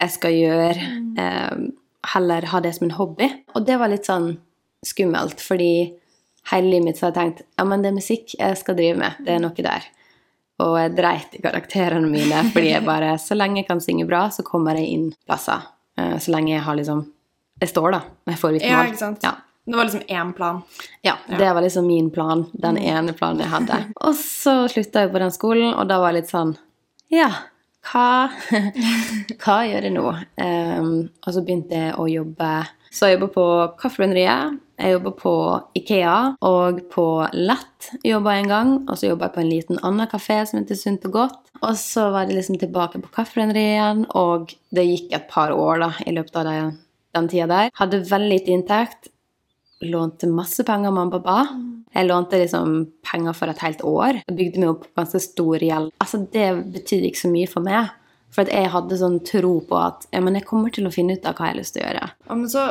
jeg 0.00 0.14
skal 0.14 0.34
gjøre. 0.36 0.88
Eh, 1.18 1.62
heller 2.14 2.46
ha 2.52 2.60
det 2.64 2.74
som 2.76 2.86
en 2.88 2.96
hobby. 2.96 3.28
Og 3.54 3.64
det 3.66 3.78
var 3.80 3.90
litt 3.90 4.06
sånn 4.06 4.36
skummelt, 4.86 5.40
fordi 5.42 5.92
hele 6.52 6.70
livet 6.70 6.84
mitt 6.86 6.98
så 7.00 7.08
har 7.08 7.12
jeg 7.12 7.18
tenkt 7.18 7.42
ja, 7.58 7.64
men 7.66 7.82
det 7.82 7.90
er 7.90 7.96
musikk 7.98 8.34
jeg 8.38 8.58
skal 8.60 8.76
drive 8.78 8.98
med. 9.00 9.18
Det 9.26 9.34
er 9.34 9.42
noe 9.42 9.64
der. 9.66 9.88
Og 10.62 10.76
jeg 10.78 10.94
dreit 10.98 11.34
i 11.38 11.42
karakterene 11.42 12.08
mine, 12.10 12.44
fordi 12.52 12.72
jeg 12.72 12.86
bare 12.86 13.12
Så 13.22 13.36
lenge 13.38 13.60
jeg 13.60 13.68
kan 13.68 13.82
synge 13.82 14.06
bra, 14.08 14.24
så 14.34 14.42
kommer 14.46 14.78
jeg 14.78 14.88
inn 14.94 15.10
plasser. 15.26 15.66
Eh, 15.98 16.16
så 16.18 16.32
lenge 16.34 16.54
jeg 16.54 16.62
har 16.66 16.78
liksom 16.78 17.04
Jeg 17.60 17.68
står, 17.72 17.90
da. 17.92 18.00
Jeg 18.30 18.38
får 18.38 18.50
Ja, 18.52 18.56
vitnemål. 18.58 18.86
ikke 18.92 18.98
sant? 19.02 19.22
Ja. 19.26 19.34
Det 19.68 19.76
var 19.76 19.84
liksom 19.84 20.00
én 20.08 20.32
plan. 20.32 20.62
Ja, 21.04 21.16
det 21.28 21.48
var 21.54 21.60
liksom 21.60 21.86
min 21.86 22.10
plan. 22.10 22.46
Den 22.54 22.78
ene 22.78 23.12
planen 23.12 23.42
jeg 23.42 23.50
hadde. 23.52 23.80
Og 24.00 24.14
så 24.16 24.54
slutta 24.72 25.02
jeg 25.04 25.12
på 25.12 25.18
den 25.20 25.30
skolen, 25.34 25.74
og 25.74 25.88
da 25.90 25.98
var 26.00 26.12
jeg 26.14 26.22
litt 26.22 26.30
sånn 26.30 26.54
Ja, 27.12 27.28
hva, 27.88 28.28
hva 29.42 29.58
gjør 29.66 29.88
jeg 29.88 29.94
nå? 29.94 30.06
Um, 30.40 30.92
og 31.24 31.34
så 31.34 31.42
begynte 31.44 31.78
jeg 31.78 31.94
å 31.98 32.06
jobbe 32.10 32.48
Så 32.92 33.08
jeg 33.08 33.18
jobber 33.18 33.30
på 33.34 33.46
Kaffebrenneriet, 33.80 34.58
jeg 34.78 34.94
jobber 34.94 35.14
på 35.18 35.34
Ikea 35.80 36.16
og 36.46 36.80
på 36.92 37.06
Lett 37.34 37.90
jobba 38.06 38.36
en 38.38 38.50
gang. 38.52 38.72
Og 38.86 38.98
så 38.98 39.10
jobba 39.10 39.28
jeg 39.28 39.34
på 39.34 39.42
en 39.42 39.50
liten 39.50 39.80
annen 39.82 40.10
kafé 40.10 40.38
som 40.46 40.60
heter 40.60 40.78
Sunt 40.78 41.06
og 41.08 41.16
Godt. 41.16 41.40
Og 41.58 41.74
så 41.80 42.08
var 42.14 42.28
det 42.28 42.38
liksom 42.38 42.60
tilbake 42.60 43.02
på 43.02 43.12
Kaffebrenneriet 43.16 43.74
igjen, 43.74 44.04
og 44.14 44.54
det 44.74 44.86
gikk 44.86 45.16
et 45.18 45.28
par 45.30 45.50
år 45.56 45.82
da, 45.82 45.92
i 46.06 46.14
løpet 46.14 46.38
av 46.38 46.50
den 47.16 47.30
tida 47.32 47.48
der. 47.50 47.72
Hadde 47.80 48.04
veldig 48.06 48.30
lite 48.30 48.54
inntekt 48.54 49.10
lånte 49.80 50.26
masse 50.30 50.64
penger 50.66 50.90
av 50.90 50.96
mamma 50.96 51.18
og 51.18 51.24
pappa. 51.24 51.77
Jeg 51.94 52.06
lånte 52.08 52.38
liksom 52.38 52.74
penger 53.02 53.32
for 53.34 53.48
et 53.48 53.58
helt 53.64 53.80
år. 53.86 54.22
og 54.28 54.36
bygde 54.36 54.58
meg 54.60 54.68
opp 54.74 54.86
ganske 54.96 55.20
stor 55.20 55.58
gjeld. 55.58 55.92
Altså, 56.00 56.20
det 56.32 56.48
betydde 56.74 57.08
ikke 57.10 57.22
så 57.24 57.30
mye 57.32 57.48
for 57.48 57.60
meg. 57.64 57.90
For 58.30 58.44
jeg 58.44 58.68
hadde 58.70 58.98
sånn 59.00 59.24
tro 59.24 59.54
på 59.64 59.76
at 59.80 60.06
ja, 60.12 60.20
men 60.20 60.34
jeg 60.34 60.44
kommer 60.44 60.70
til 60.70 60.84
å 60.86 60.92
finne 60.92 61.16
ut 61.16 61.24
av 61.26 61.34
hva 61.34 61.46
jeg 61.48 61.54
har 61.54 61.60
lyst 61.62 61.74
til 61.74 61.82
å 61.82 61.86
gjøre. 61.88 62.10
Ja, 62.28 62.34
men 62.34 62.48
så 62.52 62.66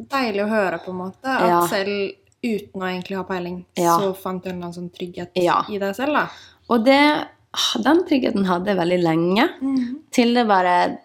deilig 0.00 0.44
å 0.44 0.48
høre, 0.48 0.78
på 0.84 0.90
en 0.94 1.00
måte, 1.02 1.24
at 1.26 1.48
Ja. 1.48 1.66
selv 1.66 2.12
uten 2.42 2.80
å 2.80 2.86
egentlig 2.88 3.16
ha 3.16 3.24
peiling, 3.24 3.64
Ja. 3.76 3.98
så 3.98 4.14
fant 4.16 4.42
du 4.42 4.48
en 4.48 4.56
eller 4.56 4.68
annen 4.70 4.78
sånn 4.78 4.90
trygghet 4.94 5.30
i 5.36 5.78
deg 5.78 5.94
selv, 5.96 6.14
da. 6.14 6.28
Og 6.70 6.84
det, 6.84 7.26
den 7.82 8.04
tryggheten 8.06 8.46
hadde 8.46 8.66
jeg 8.66 8.76
veldig 8.78 9.02
lenge, 9.02 9.48
til 10.12 10.32
det 10.34 10.46
bare 10.46 10.98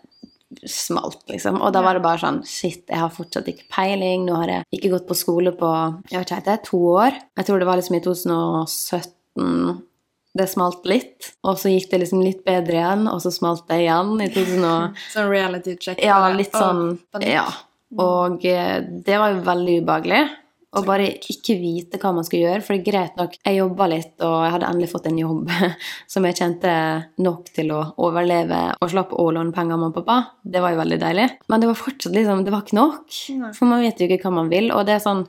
smalt, 0.69 1.23
liksom. 1.31 1.57
Og 1.61 1.73
da 1.73 1.81
var 1.85 1.97
det 1.97 2.03
bare 2.05 2.21
sånn 2.21 2.39
Shit, 2.47 2.85
jeg 2.89 3.01
har 3.01 3.11
fortsatt 3.13 3.49
ikke 3.51 3.67
peiling. 3.73 4.27
Nå 4.27 4.37
har 4.41 4.51
jeg 4.51 4.79
ikke 4.79 4.93
gått 4.95 5.09
på 5.09 5.17
skole 5.17 5.55
på 5.57 5.71
jeg 6.11 6.19
vet 6.19 6.31
ikke, 6.31 6.45
det 6.45 6.53
er 6.53 6.63
to 6.67 6.79
år. 6.93 7.19
Jeg 7.39 7.47
tror 7.47 7.61
det 7.61 7.67
var 7.69 7.81
liksom 7.81 7.97
i 7.97 8.05
2017 8.05 9.83
det 10.35 10.47
smalt 10.51 10.87
litt. 10.89 11.29
Og 11.47 11.59
så 11.59 11.71
gikk 11.71 11.89
det 11.93 12.01
liksom 12.03 12.23
litt 12.23 12.41
bedre 12.47 12.75
igjen, 12.81 13.05
og 13.07 13.21
så 13.23 13.31
smalt 13.31 13.65
det 13.71 13.85
igjen 13.85 14.17
i 14.19 14.27
2000 14.33 14.97
Sånn 15.13 15.29
reality 15.31 15.77
check. 15.79 16.01
Ja, 16.03 16.19
litt 16.35 16.55
sånn 16.55 16.97
Ja. 17.23 17.47
Og 18.01 18.43
eh, 18.49 18.81
det 18.83 19.19
var 19.21 19.31
jo 19.31 19.45
veldig 19.45 19.77
ubehagelig. 19.85 20.23
Og 20.75 20.85
bare 20.87 21.07
ikke 21.15 21.55
vite 21.59 21.99
hva 22.01 22.11
man 22.15 22.27
skal 22.27 22.41
gjøre. 22.41 22.61
For 22.65 22.75
det 22.75 22.81
er 22.81 22.89
greit 22.89 23.19
nok, 23.19 23.37
jeg 23.39 23.59
jobba 23.59 23.87
litt, 23.91 24.13
og 24.19 24.35
jeg 24.43 24.53
hadde 24.55 24.69
endelig 24.71 24.91
fått 24.91 25.09
en 25.09 25.21
jobb 25.21 25.51
som 26.13 26.27
jeg 26.27 26.39
kjente 26.41 26.75
nok 27.23 27.49
til 27.55 27.73
å 27.75 27.81
overleve 28.05 28.61
og 28.75 28.91
slapp 28.91 29.15
å 29.15 29.27
låne 29.31 29.55
penger 29.55 29.77
av 29.77 29.83
mamma 29.83 29.93
og 29.93 29.99
pappa. 30.01 30.19
Det 30.43 30.63
var 30.63 30.75
jo 30.75 30.81
veldig 30.83 31.01
deilig. 31.01 31.27
Men 31.51 31.63
det 31.63 31.71
var 31.71 31.79
fortsatt 31.79 32.15
liksom, 32.15 32.45
det 32.45 32.53
var 32.55 32.65
ikke 32.65 32.79
nok. 32.79 33.19
For 33.57 33.71
man 33.71 33.83
vet 33.85 34.01
jo 34.01 34.09
ikke 34.09 34.27
hva 34.27 34.39
man 34.41 34.51
vil. 34.51 34.71
Og 34.75 34.87
det 34.87 34.97
er 34.97 35.03
sånn 35.03 35.25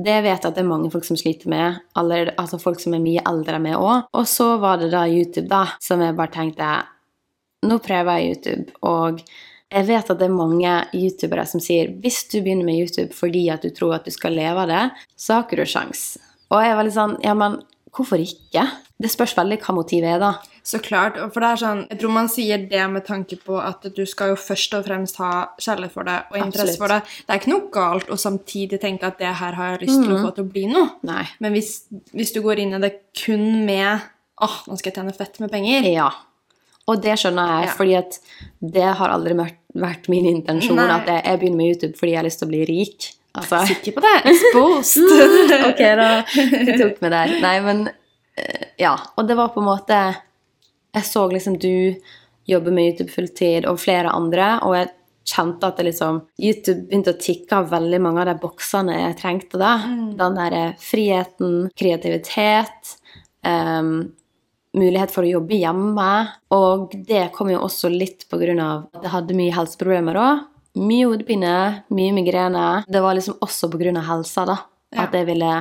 det 0.00 0.20
vet 0.22 0.38
jeg 0.38 0.46
at 0.46 0.54
det 0.54 0.62
er 0.62 0.70
mange 0.70 0.90
folk 0.92 1.04
som 1.04 1.18
sliter 1.18 1.50
med. 1.50 1.80
Allerede, 1.98 2.36
altså 2.38 2.60
folk 2.62 2.80
som 2.82 2.94
er 2.94 3.02
mye 3.02 3.24
eldre 3.26 3.58
med 3.62 3.76
òg. 3.76 4.06
Og 4.16 4.26
så 4.30 4.52
var 4.62 4.78
det 4.80 4.92
da 4.94 5.02
YouTube, 5.10 5.48
da, 5.50 5.64
som 5.82 6.02
jeg 6.04 6.16
bare 6.18 6.34
tenkte 6.34 6.72
Nå 7.60 7.76
prøver 7.84 8.16
jeg 8.16 8.30
YouTube, 8.30 8.72
og 8.88 9.18
jeg 9.70 9.86
vet 9.86 10.10
at 10.10 10.18
det 10.18 10.26
er 10.26 10.34
mange 10.34 10.74
youtubere 10.96 11.46
som 11.46 11.62
sier 11.62 11.92
hvis 12.02 12.24
du 12.32 12.40
begynner 12.40 12.66
med 12.66 12.80
YouTube 12.82 13.14
fordi 13.16 13.46
at 13.54 13.62
du 13.62 13.70
tror 13.74 13.98
at 14.00 14.06
du 14.08 14.14
skal 14.14 14.34
leve 14.36 14.64
av 14.64 14.70
det, 14.70 14.84
så 15.16 15.38
har 15.38 15.46
ikke 15.46 15.60
du 15.62 15.66
sjans. 15.68 16.04
Og 16.50 16.62
jeg 16.64 16.76
var 16.76 16.86
litt 16.86 16.96
sånn 16.96 17.18
Ja, 17.22 17.36
men 17.38 17.60
hvorfor 17.94 18.22
ikke? 18.22 18.66
Det 19.00 19.08
spørs 19.10 19.32
veldig 19.38 19.56
hva 19.62 19.74
motivet 19.74 20.10
er, 20.12 20.20
da. 20.20 20.32
Så 20.66 20.78
klart. 20.84 21.16
For 21.32 21.40
det 21.40 21.48
er 21.48 21.60
sånn, 21.62 21.80
jeg 21.88 22.00
tror 22.02 22.12
man 22.12 22.28
sier 22.30 22.60
det 22.68 22.82
med 22.92 23.06
tanke 23.06 23.38
på 23.40 23.56
at 23.62 23.86
du 23.96 24.02
skal 24.06 24.34
jo 24.34 24.38
først 24.38 24.76
og 24.76 24.84
fremst 24.86 25.16
ha 25.22 25.30
kjærlighet 25.56 25.94
for 25.94 26.06
det 26.06 26.18
og 26.28 26.36
interesse 26.36 26.76
Absolutt. 26.76 26.82
for 26.82 26.92
det. 26.92 27.24
Det 27.24 27.32
er 27.34 27.40
ikke 27.40 27.52
noe 27.54 27.70
galt 27.74 28.12
å 28.12 28.18
samtidig 28.20 28.80
tenke 28.82 29.08
at 29.08 29.18
det 29.22 29.32
her 29.40 29.56
har 29.56 29.72
jeg 29.72 29.86
lyst 29.86 30.04
til 30.04 30.14
å 30.14 30.20
få 30.26 30.34
til 30.36 30.46
å 30.46 30.52
bli 30.52 30.66
noe. 30.70 30.90
Nei. 31.08 31.24
Men 31.40 31.56
hvis, 31.56 31.72
hvis 32.12 32.34
du 32.36 32.42
går 32.44 32.60
inn 32.62 32.76
i 32.76 32.82
det 32.82 32.92
kun 33.16 33.64
med 33.64 34.04
åh, 34.40 34.58
nå 34.68 34.76
skal 34.76 34.90
jeg 34.90 35.00
tjene 35.00 35.16
fett 35.16 35.40
med 35.42 35.52
penger 35.52 35.88
Ja. 35.88 36.10
Og 36.90 37.00
det 37.04 37.14
skjønner 37.22 37.52
jeg, 37.54 37.68
Ja. 37.70 37.74
fordi 37.78 37.94
at 38.00 38.18
det 38.76 38.88
har 39.00 39.14
aldri 39.14 39.34
vært, 39.38 40.08
min 40.10 40.26
intensjon 40.26 40.76
Nei. 40.80 40.88
at 40.96 41.06
jeg, 41.06 41.22
jeg 41.28 41.38
begynner 41.40 41.60
med 41.60 41.72
YouTube 41.74 41.98
fordi 42.00 42.12
jeg 42.12 42.18
har 42.20 42.26
lyst 42.26 42.40
til 42.42 42.48
å 42.48 42.52
bli 42.52 42.62
rik. 42.68 43.10
Altså, 43.38 43.60
Sikker 43.70 43.94
på 43.94 44.02
det? 44.02 44.14
Exposed. 44.32 45.12
ok, 45.70 45.82
da 46.00 46.08
du 46.26 46.72
tok 46.80 46.96
meg 47.04 47.12
der. 47.14 47.34
Nei, 47.44 47.56
men 47.66 47.84
eh, 48.34 48.64
ja. 48.82 48.96
Og 49.16 49.28
det 49.30 49.36
var 49.38 49.52
på 49.54 49.62
en 49.62 49.68
måte 49.70 50.00
Jeg 50.96 51.06
så 51.06 51.28
liksom 51.30 51.54
du 51.62 51.94
jobbe 52.50 52.72
med 52.74 52.88
YouTube 52.90 53.12
fulltid, 53.14 53.66
og 53.70 53.78
flere 53.78 54.10
andre, 54.10 54.56
og 54.66 54.74
jeg 54.74 54.88
kjente 55.30 55.68
at 55.68 55.76
det 55.78 55.84
liksom 55.86 56.16
YouTube 56.42 56.88
begynte 56.88 57.12
å 57.14 57.18
tikke 57.22 57.60
av 57.60 57.68
veldig 57.70 58.00
mange 58.02 58.24
av 58.24 58.26
de 58.32 58.34
boksene 58.42 58.96
jeg 58.96 59.18
trengte 59.20 59.60
da. 59.60 59.76
Den 60.18 60.34
derre 60.34 60.62
friheten, 60.82 61.68
kreativitet, 61.78 62.96
ehm, 63.46 63.92
mulighet 64.76 65.12
for 65.14 65.26
å 65.26 65.32
jobbe 65.38 65.58
hjemme. 65.58 66.10
Og 66.56 66.94
det 67.08 67.28
kom 67.36 67.50
jo 67.52 67.62
også 67.64 67.90
litt 67.92 68.26
på 68.30 68.40
grunn 68.40 68.62
av 68.62 68.88
at 68.94 69.06
jeg 69.06 69.14
hadde 69.16 69.38
mye 69.38 69.56
helseproblemer 69.56 70.20
òg. 70.20 70.46
Mye 70.80 71.08
hodepine, 71.10 71.56
mye 71.90 72.14
migrene. 72.14 72.68
Det 72.86 73.02
var 73.02 73.18
liksom 73.18 73.40
også 73.42 73.70
på 73.72 73.80
grunn 73.80 73.98
av 73.98 74.06
helsa, 74.06 74.46
da. 74.46 74.60
Ja. 74.94 75.06
At 75.06 75.14
jeg 75.14 75.26
ville 75.28 75.52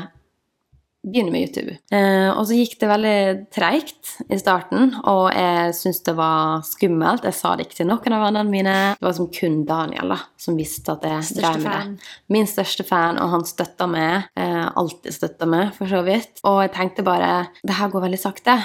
begynne 1.06 1.32
med 1.32 1.46
YouTube. 1.48 1.75
Eh, 1.96 2.30
og 2.34 2.44
så 2.48 2.58
gikk 2.58 2.75
det 2.82 2.89
veldig 2.92 3.20
treigt 3.56 4.12
i 4.28 4.39
starten, 4.39 4.92
og 5.08 5.30
jeg 5.32 5.75
syntes 5.78 6.01
det 6.06 6.16
var 6.18 6.66
skummelt. 6.68 7.28
Jeg 7.28 7.38
sa 7.38 7.54
det 7.56 7.68
ikke 7.68 7.80
til 7.80 7.89
noen 7.89 8.16
av 8.18 8.25
vennene 8.25 8.51
mine. 8.51 8.75
Det 9.00 9.08
var 9.08 9.16
som 9.16 9.30
kun 9.34 9.62
Daniel 9.70 10.12
da, 10.16 10.20
som 10.39 10.60
visste 10.60 10.98
at 10.98 11.08
jeg 11.08 11.39
drev 11.39 11.63
med 11.63 11.72
det. 11.72 12.12
Min 12.36 12.50
største 12.50 12.86
fan, 12.88 13.22
og 13.22 13.32
han 13.36 13.48
støtta 13.48 13.88
meg. 13.89 14.28
Eh, 14.39 14.66
alltid 14.68 15.16
støtta 15.16 15.48
meg, 15.50 15.74
for 15.78 15.92
så 15.92 16.04
vidt. 16.06 16.44
Og 16.44 16.62
jeg 16.66 16.75
tenkte 16.75 17.08
bare 17.08 17.50
Det 17.63 17.80
her 17.80 17.92
går 17.94 18.08
veldig 18.10 18.20
sakte. 18.20 18.60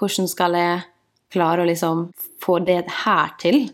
Hvordan 0.00 0.30
skal 0.30 0.56
jeg 0.58 0.80
klare 1.30 1.62
å 1.62 1.68
liksom 1.68 2.08
få 2.42 2.58
det 2.64 2.82
her 3.04 3.36
til? 3.42 3.68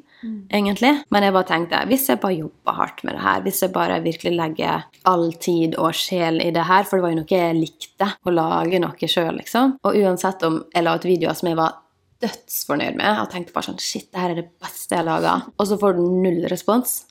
egentlig. 0.50 0.92
Men 1.12 1.24
jeg 1.26 1.34
bare 1.34 1.48
tenkte, 1.48 1.80
hvis 1.90 2.06
jeg 2.10 2.20
bare 2.22 2.38
jobber 2.38 2.76
hardt 2.78 3.02
med 3.04 3.16
det 3.16 3.22
her, 3.22 3.42
hvis 3.44 3.62
jeg 3.62 3.72
bare 3.74 3.98
virkelig 4.04 4.32
legger 4.36 4.86
all 5.08 5.26
tid 5.42 5.76
og 5.78 5.96
sjel 5.96 6.40
i 6.42 6.52
det 6.54 6.66
her, 6.68 6.86
for 6.88 6.98
det 6.98 7.06
var 7.06 7.14
jo 7.14 7.20
noe 7.20 7.40
jeg 7.40 7.58
likte, 7.58 8.10
å 8.26 8.34
lage 8.34 8.80
noe 8.82 9.10
sjøl, 9.10 9.34
liksom. 9.40 9.76
Og 9.86 9.98
uansett 10.02 10.46
om 10.48 10.62
jeg 10.72 10.86
la 10.86 10.96
ut 10.96 11.08
videoer 11.08 11.38
som 11.38 11.50
jeg 11.50 11.60
var 11.60 11.80
dødsfornøyd 12.24 12.96
med, 12.96 13.20
og 13.20 13.30
tenkte 13.32 13.54
bare 13.54 13.68
sånn 13.68 13.82
Shit, 13.82 14.08
det 14.12 14.22
her 14.22 14.32
er 14.32 14.40
det 14.40 14.48
beste 14.62 14.94
jeg 14.96 15.02
har 15.02 15.10
laga. 15.10 15.36
Og 15.56 15.68
så 15.68 15.78
får 15.80 15.98
du 15.98 16.04
null 16.24 16.46
respons. 16.50 17.02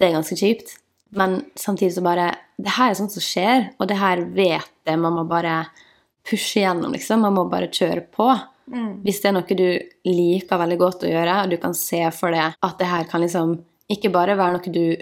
Det 0.00 0.08
er 0.08 0.16
ganske 0.16 0.38
kjipt. 0.40 0.78
Men 1.14 1.44
samtidig 1.54 1.92
så 1.94 2.02
bare 2.02 2.32
Det 2.58 2.72
her 2.74 2.90
er 2.90 2.96
sånt 2.98 3.12
som 3.12 3.22
skjer, 3.22 3.68
og 3.78 3.88
det 3.90 3.98
her 3.98 4.24
vet 4.34 4.70
jeg. 4.86 4.98
Man 4.98 5.16
må 5.16 5.24
bare 5.26 5.64
pushe 6.24 6.62
gjennom, 6.62 6.94
liksom. 6.94 7.24
Man 7.26 7.34
må 7.34 7.48
bare 7.50 7.66
kjøre 7.66 8.06
på. 8.14 8.28
Hvis 9.04 9.20
det 9.22 9.28
er 9.30 9.36
noe 9.36 9.56
du 9.58 9.66
liker 10.08 10.58
veldig 10.58 10.78
godt 10.80 11.04
å 11.04 11.10
gjøre, 11.10 11.34
og 11.44 11.50
du 11.50 11.56
kan 11.62 11.74
se 11.76 12.00
for 12.16 12.30
deg 12.34 12.54
at 12.64 12.78
det 12.80 12.86
her 12.88 13.04
kan 13.10 13.20
liksom 13.24 13.58
ikke 13.92 14.10
bare 14.14 14.36
være 14.38 14.56
noe 14.56 14.72
du 14.72 14.96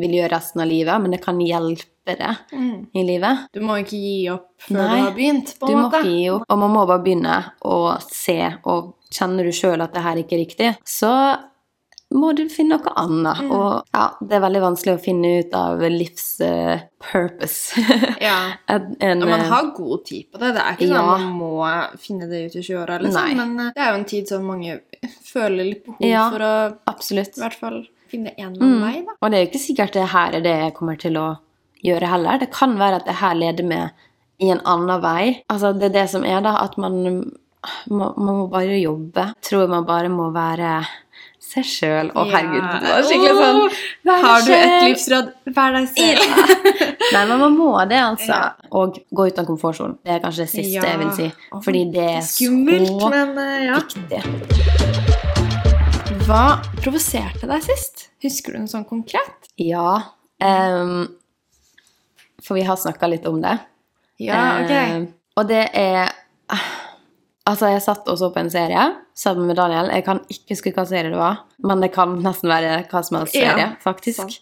vil 0.00 0.14
gjøre 0.16 0.32
resten 0.32 0.62
av 0.64 0.68
livet, 0.70 1.00
men 1.04 1.10
det 1.12 1.20
kan 1.20 1.36
hjelpe 1.44 2.14
deg 2.16 2.54
i 2.96 3.02
livet. 3.04 3.42
Du 3.52 3.60
må 3.60 3.76
ikke 3.82 3.98
gi 4.00 4.14
opp 4.32 4.46
før 4.64 4.78
Nei, 4.78 4.96
du 4.98 5.04
har 5.04 5.16
begynt. 5.18 5.52
på 5.60 5.68
Du 5.68 5.74
måte. 5.76 5.82
må 5.82 6.00
ikke 6.00 6.14
gi 6.16 6.30
opp, 6.32 6.46
og 6.48 6.58
man 6.58 6.72
må 6.72 6.86
bare 6.88 7.02
begynne 7.04 7.36
å 7.68 7.76
se, 8.08 8.38
og 8.64 8.94
kjenner 9.12 9.44
du 9.44 9.52
sjøl 9.52 9.84
at 9.84 9.92
det 9.92 10.02
her 10.02 10.16
ikke 10.22 10.38
er 10.38 10.42
riktig, 10.46 10.70
så 10.88 11.12
må 12.14 12.32
du 12.36 12.44
finne 12.52 12.76
noe 12.78 12.92
annet. 13.00 13.40
Mm. 13.44 13.50
Og 13.56 13.94
ja, 13.96 14.04
det 14.20 14.36
er 14.38 14.42
veldig 14.44 14.62
vanskelig 14.64 14.94
å 14.96 15.00
finne 15.02 15.30
ut 15.40 15.54
av 15.58 15.80
livs 15.92 16.26
uh, 16.44 16.82
purpose. 17.02 17.80
Ja. 18.22 18.36
en, 18.70 18.96
en, 19.00 19.18
man 19.24 19.40
eh, 19.40 19.48
har 19.50 19.70
god 19.76 20.04
tid 20.08 20.28
på 20.32 20.38
det. 20.42 20.52
Det 20.56 20.62
er 20.62 20.76
ikke 20.76 20.88
sånn 20.90 20.96
Ja. 20.96 21.02
at 21.14 21.24
man 21.24 21.32
må 21.38 21.98
finne 22.02 22.28
det 22.30 22.44
ut 22.46 22.56
i 22.56 22.62
20-åra, 22.62 23.00
liksom. 23.02 23.18
Nei. 23.22 23.34
Men 23.40 23.66
eh, 23.66 23.72
det 23.74 23.82
er 23.82 23.90
jo 23.94 23.98
en 24.02 24.08
tid 24.12 24.28
som 24.30 24.46
mange 24.46 24.78
føler 25.32 25.64
litt 25.72 25.84
behov 25.88 26.06
Ja. 26.06 26.28
for 26.30 26.46
å 26.46 26.52
Absolutt. 26.92 27.36
i 27.38 27.44
hvert 27.46 27.58
fall 27.58 27.80
finne 28.12 28.34
en 28.36 28.52
eller 28.52 28.62
annen 28.62 28.78
Mm. 28.78 28.86
vei, 28.86 29.04
da. 29.08 29.16
Og 29.20 29.30
det 29.32 29.38
er 29.38 29.44
jo 29.46 29.50
ikke 29.50 29.64
sikkert 29.66 29.96
det 29.98 30.08
her 30.12 30.34
er 30.38 30.44
det 30.44 30.56
jeg 30.66 30.74
kommer 30.78 30.98
til 31.00 31.16
å 31.20 31.28
gjøre 31.82 32.08
heller. 32.12 32.38
Det 32.38 32.50
kan 32.54 32.76
være 32.78 33.00
at 33.00 33.06
det 33.08 33.14
her 33.22 33.34
leder 33.34 33.64
meg 33.66 33.90
i 34.42 34.50
en 34.52 34.60
annen 34.68 35.00
vei. 35.02 35.42
Altså, 35.50 35.72
det 35.78 35.88
er 35.90 35.96
det 36.00 36.08
som 36.10 36.24
er, 36.26 36.40
da, 36.44 36.56
at 36.62 36.76
man 36.78 36.98
man 37.86 38.14
må 38.18 38.48
bare 38.50 38.74
jobbe. 38.80 39.28
Tror 39.46 39.68
man 39.70 39.84
bare 39.86 40.08
må 40.10 40.32
være 40.34 40.80
seg 41.42 41.66
sjøl. 41.66 42.10
Å, 42.14 42.22
herregud, 42.30 42.64
det 42.82 42.90
var 42.92 43.02
skikkelig 43.06 43.34
sånn 43.38 43.58
oh, 43.60 43.80
vær 44.08 44.18
Har 44.24 44.44
du 44.46 44.52
et 44.54 44.84
livsråd? 44.86 45.26
Vær 45.56 45.70
deg 45.76 45.86
selv. 45.90 46.22
Nei, 47.12 47.24
men 47.28 47.38
man 47.42 47.54
må 47.58 47.70
det, 47.90 48.00
altså. 48.00 48.32
Ja. 48.32 48.68
Og 48.78 48.96
gå 49.10 49.22
ut 49.28 49.40
av 49.42 49.48
komfortsonen. 49.48 49.96
Det 50.06 50.12
er 50.16 50.20
kanskje 50.22 50.46
det 50.46 50.52
siste 50.54 50.76
Ja. 50.78 50.82
jeg 50.92 50.98
vil 51.02 51.12
si. 51.18 51.26
Fordi 51.66 51.82
det 51.92 52.06
er 52.08 52.22
Skummelt, 52.26 52.88
så 52.88 53.10
men 53.12 53.28
eh, 53.42 53.66
ja. 53.66 53.74
viktig. 53.82 54.20
Hva 56.22 56.44
provoserte 56.78 57.44
deg 57.50 57.60
sist? 57.66 57.94
Husker 58.22 58.54
du 58.54 58.62
noe 58.62 58.70
sånn 58.70 58.86
konkret? 58.88 59.50
Ja. 59.60 59.90
Um, 60.42 61.10
for 62.42 62.54
vi 62.58 62.64
har 62.66 62.78
snakka 62.78 63.10
litt 63.10 63.26
om 63.28 63.42
det. 63.42 63.56
Ja, 64.22 64.62
ok. 64.62 64.72
Um, 64.72 65.06
og 65.40 65.48
det 65.50 65.66
er 65.74 66.12
Altså, 67.42 67.72
jeg 67.72 67.82
satt 67.82 68.06
og 68.06 68.18
så 68.20 68.28
på 68.30 68.38
en 68.38 68.52
serie 68.52 68.82
sammen 69.14 69.46
med 69.46 69.56
Daniel. 69.56 69.90
Jeg 69.92 70.04
kan 70.06 70.22
ikke 70.32 70.54
huske 70.54 70.72
hva 70.76 70.84
serie 70.88 71.12
det 71.12 71.18
var, 71.18 71.42
men 71.66 71.82
det 71.84 71.92
kan 71.94 72.14
nesten 72.24 72.50
være 72.52 72.78
hva 72.90 73.02
som 73.04 73.18
helst 73.20 73.36
serie, 73.36 73.66
Ja, 73.66 73.68
faktisk. 73.82 74.40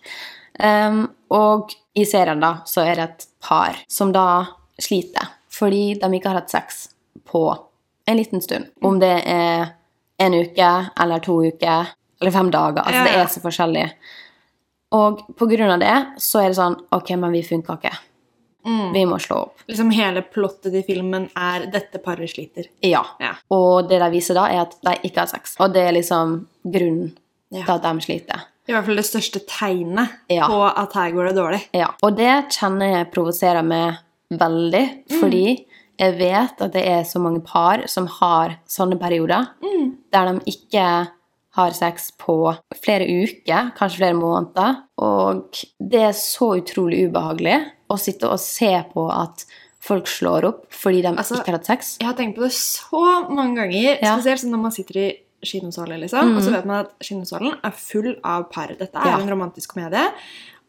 Um, 0.61 1.04
og 1.33 1.72
i 1.96 2.04
serien, 2.04 2.40
da, 2.42 2.61
så 2.68 2.85
er 2.85 2.98
det 2.98 3.04
et 3.09 3.26
par 3.42 3.78
som 3.88 4.12
da 4.12 4.46
sliter 4.80 5.37
fordi 5.50 5.94
de 6.00 6.09
ikke 6.14 6.30
har 6.30 6.40
hatt 6.42 6.52
sex 6.52 6.85
på 7.26 7.42
en 8.06 8.16
liten 8.16 8.40
stund. 8.40 8.68
Om 8.83 9.00
det 9.02 9.16
er 9.26 9.72
en 10.20 10.35
uke 10.37 10.70
eller 11.00 11.22
to 11.24 11.40
uker 11.44 11.90
eller 12.20 12.33
fem 12.33 12.50
dager. 12.50 12.83
Altså, 12.85 13.00
Ja, 13.00 13.04
det 13.04 13.18
er 13.18 13.33
så 13.33 13.42
forskjellig. 13.42 13.87
Og 14.96 15.24
på 15.38 15.46
grunn 15.50 15.70
av 15.74 15.83
det 15.83 15.96
så 16.22 16.42
er 16.42 16.50
det 16.50 16.59
sånn 16.59 16.76
Ok, 16.96 17.12
men 17.18 17.35
vi 17.35 17.42
funka 17.46 17.76
ikke. 17.78 17.92
Mm. 18.66 18.92
Vi 18.92 19.05
må 19.07 19.18
slå 19.23 19.37
opp. 19.46 19.62
Liksom 19.68 19.90
hele 19.96 20.23
plottet 20.23 20.75
i 20.75 20.83
filmen 20.83 21.29
er 21.37 21.66
'dette 21.70 22.03
paret 22.03 22.29
sliter'. 22.29 22.68
Ja. 22.83 23.05
Ja. 23.20 23.35
Og 23.51 23.88
det 23.88 24.01
de 24.01 24.11
viser 24.11 24.35
da, 24.35 24.46
er 24.49 24.61
at 24.62 24.77
de 24.83 24.94
ikke 25.09 25.20
har 25.20 25.27
sex. 25.27 25.57
Og 25.61 25.73
det 25.73 25.83
er 25.88 25.92
liksom 25.92 26.46
grunnen 26.66 27.12
Ja. 27.51 27.64
til 27.64 27.73
at 27.75 27.83
de 27.83 28.01
sliter. 28.01 28.40
I 28.68 28.73
hvert 28.73 28.85
fall 28.85 28.96
det 28.96 29.05
største 29.05 29.40
tegnet 29.46 30.09
Ja. 30.29 30.46
på 30.46 30.62
at 30.79 30.92
her 30.92 31.11
går 31.11 31.29
det 31.29 31.37
dårlig. 31.37 31.62
Ja. 31.75 31.88
Og 32.03 32.16
det 32.16 32.51
kjenner 32.51 32.99
jeg 32.99 33.11
provoserer 33.12 33.64
meg 33.64 33.96
veldig, 34.31 35.05
fordi 35.20 35.64
jeg 35.99 36.18
vet 36.18 36.61
at 36.62 36.73
det 36.73 36.87
er 36.87 37.03
så 37.03 37.18
mange 37.18 37.42
par 37.44 37.87
som 37.88 38.07
har 38.07 38.59
sånne 38.68 38.99
perioder 38.99 39.49
der 40.12 40.33
de 40.33 40.40
ikke 40.46 41.09
har 41.57 41.70
sex 41.73 42.12
på 42.16 42.57
flere 42.81 43.07
uker, 43.07 43.73
kanskje 43.77 43.96
flere 43.99 44.14
måneder. 44.14 44.77
Og 44.99 45.51
det 45.81 46.01
er 46.01 46.12
så 46.12 46.61
utrolig 46.62 47.09
ubehagelig 47.11 47.64
å 47.90 47.98
sitte 48.00 48.29
og 48.31 48.38
se 48.42 48.70
på 48.94 49.07
at 49.12 49.44
folk 49.81 50.09
slår 50.11 50.44
opp 50.50 50.66
fordi 50.76 51.03
de 51.07 51.12
Altså, 51.14 51.38
ikke 51.40 51.53
har 51.53 51.59
hatt 51.59 51.70
sex. 51.72 51.94
Jeg 52.00 52.09
har 52.11 52.16
tenkt 52.18 52.37
på 52.37 52.44
det 52.44 52.53
så 52.57 53.05
mange 53.31 53.57
ganger, 53.62 53.98
Ja. 54.03 54.16
spesielt 54.18 54.42
sånn 54.44 54.53
når 54.55 54.62
man 54.66 54.72
sitter 54.76 54.96
i 55.00 55.09
kinosalen, 55.42 56.00
liksom, 56.03 56.37
og 56.37 56.42
så 56.44 56.53
vet 56.53 56.66
man 56.68 56.85
at 56.85 56.90
kinosalen 57.00 57.55
er 57.64 57.72
full 57.72 58.11
av 58.22 58.50
par. 58.53 58.68
Dette 58.76 58.94
er 59.00 59.07
Ja. 59.09 59.18
en 59.18 59.29
romantisk 59.29 59.72
komedie, 59.74 60.12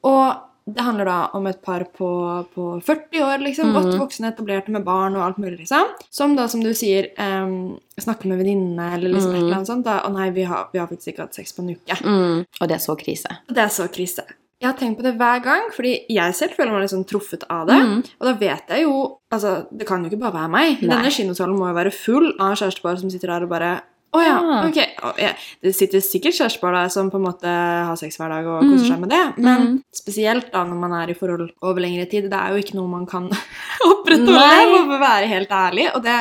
og 0.04 0.38
det 0.72 0.84
handler 0.86 1.06
da 1.06 1.30
om 1.34 1.48
et 1.48 1.62
par 1.62 1.84
på, 1.84 2.46
på 2.56 2.82
40 2.86 3.20
år, 3.26 3.40
liksom, 3.44 3.74
godt 3.74 3.98
voksne, 4.00 4.30
etablerte 4.32 4.70
med 4.70 4.86
barn 4.86 5.16
og 5.18 5.24
alt 5.26 5.38
mulig, 5.42 5.58
liksom, 5.66 5.88
som 6.10 6.36
da, 6.38 6.46
som 6.48 6.62
du 6.62 6.70
sier, 6.78 7.10
um, 7.18 7.80
snakker 8.00 8.30
med 8.30 8.38
venninnene, 8.40 8.94
eller 8.94 9.10
liksom 9.10 9.34
et 9.36 9.42
eller 9.42 9.56
annet 9.58 9.68
sånt, 9.68 9.84
da, 9.84 10.02
å 10.08 10.12
nei, 10.14 10.30
vi 10.30 10.44
har, 10.44 10.70
vi 10.72 10.80
har 10.80 10.88
faktisk 10.88 11.12
ikke 11.16 11.26
hatt 11.26 11.36
sex 11.36 11.52
på 11.52 11.66
en 11.66 11.76
uke. 11.76 11.98
Mm. 12.06 12.46
Og 12.62 12.68
det 12.70 12.78
er 12.78 12.84
så 12.86 12.96
krise. 12.96 13.28
Det 13.50 13.58
er 13.58 13.74
så 13.74 13.90
krise. 13.92 14.24
Jeg 14.62 14.70
har 14.70 14.78
tenkt 14.78 15.00
på 15.00 15.04
det 15.08 15.16
hver 15.18 15.40
gang, 15.44 15.70
fordi 15.74 15.96
jeg 16.14 16.36
selv 16.38 16.54
føler 16.54 16.76
meg 16.78 16.90
sånn 16.92 17.06
truffet 17.10 17.44
av 17.50 17.66
det. 17.68 17.80
Mm. 17.82 18.04
Og 18.20 18.28
da 18.30 18.34
vet 18.38 18.70
jeg 18.76 18.84
jo 18.86 19.18
Altså, 19.32 19.66
det 19.72 19.86
kan 19.88 20.02
jo 20.04 20.10
ikke 20.12 20.20
bare 20.20 20.34
være 20.36 20.50
meg. 20.52 20.82
Nei. 20.84 20.90
Denne 20.92 21.10
kinosalen 21.16 21.56
må 21.58 21.70
jo 21.70 21.76
være 21.78 21.92
full 21.96 22.34
av 22.38 22.58
kjærestepar 22.60 22.98
som 23.00 23.10
sitter 23.10 23.32
der 23.32 23.46
og 23.46 23.50
bare 23.54 23.70
å 24.12 24.20
ja, 24.20 24.34
Ja. 24.44 24.58
ok. 24.68 24.80
Oh, 25.08 25.14
ja. 25.18 25.30
Det 25.64 25.72
sitter 25.74 26.02
sikkert 26.04 26.36
kjærestepar 26.36 26.74
der 26.76 26.90
som 26.92 27.08
på 27.10 27.16
en 27.16 27.24
måte 27.30 27.48
har 27.88 27.96
sex 27.96 28.18
hver 28.20 28.28
dag 28.34 28.46
og 28.52 28.66
koser 28.68 28.90
seg 28.92 29.00
med 29.00 29.10
det, 29.16 29.22
men 29.38 29.62
Mm. 29.70 29.78
spesielt 29.96 30.52
da 30.52 30.66
når 30.68 30.76
man 30.84 30.92
er 31.00 31.14
i 31.14 31.16
forhold 31.16 31.50
over 31.64 31.80
lengre 31.80 32.10
tid, 32.12 32.28
det 32.30 32.34
er 32.38 32.52
jo 32.52 32.60
ikke 32.60 32.76
noe 32.76 32.90
man 32.92 33.06
kan 33.08 33.30
opprettholde, 33.88 34.68
må 34.74 34.82
vi 34.92 35.00
være 35.00 35.28
helt 35.32 35.50
ærlig. 35.50 35.88
Og 35.96 36.04
det 36.04 36.20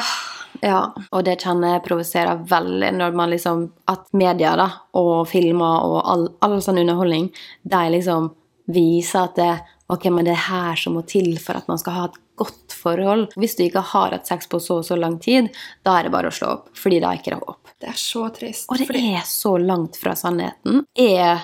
Ja, 0.62 0.92
og 1.10 1.24
det 1.24 1.38
kjenner 1.40 1.76
jeg 1.76 1.84
provoserer 1.86 2.42
veldig 2.48 2.90
når 2.98 3.14
man 3.16 3.30
liksom 3.32 3.62
At 3.88 4.08
media 4.12 4.54
da, 4.60 4.68
og 4.98 5.28
filmer 5.30 5.84
og 5.86 6.00
all, 6.04 6.26
all 6.44 6.58
sånn 6.64 6.80
underholdning, 6.82 7.30
de 7.62 7.84
liksom 7.96 8.30
viser 8.70 9.24
at 9.24 9.38
det, 9.40 9.52
ok, 9.90 10.04
men 10.14 10.28
det 10.28 10.34
er 10.36 10.44
her 10.46 10.76
som 10.78 10.94
må 10.94 11.02
til 11.08 11.32
for 11.42 11.58
at 11.58 11.66
man 11.70 11.80
skal 11.80 11.96
ha 11.96 12.04
et 12.10 12.18
godt 12.40 12.72
forhold. 12.76 13.32
Hvis 13.40 13.56
du 13.58 13.64
ikke 13.66 13.82
har 13.92 14.14
hatt 14.14 14.28
sex 14.30 14.46
på 14.48 14.60
så 14.62 14.78
og 14.80 14.86
så 14.86 14.96
lang 14.96 15.18
tid, 15.20 15.50
da 15.84 15.98
er 15.98 16.06
det 16.06 16.12
bare 16.14 16.30
å 16.30 16.34
slå 16.34 16.52
opp, 16.54 16.68
fordi 16.78 17.00
da 17.02 17.10
er 17.10 17.18
ikke 17.20 17.34
det 17.34 17.40
håp. 17.42 17.72
Det 17.80 17.88
er 17.90 17.98
så 17.98 18.26
trist. 18.36 18.68
Og 18.70 18.78
det 18.78 18.86
fordi- 18.86 19.14
er 19.16 19.24
så 19.26 19.56
langt 19.58 19.96
fra 19.96 20.14
sannheten. 20.14 20.84
Jeg 20.96 21.40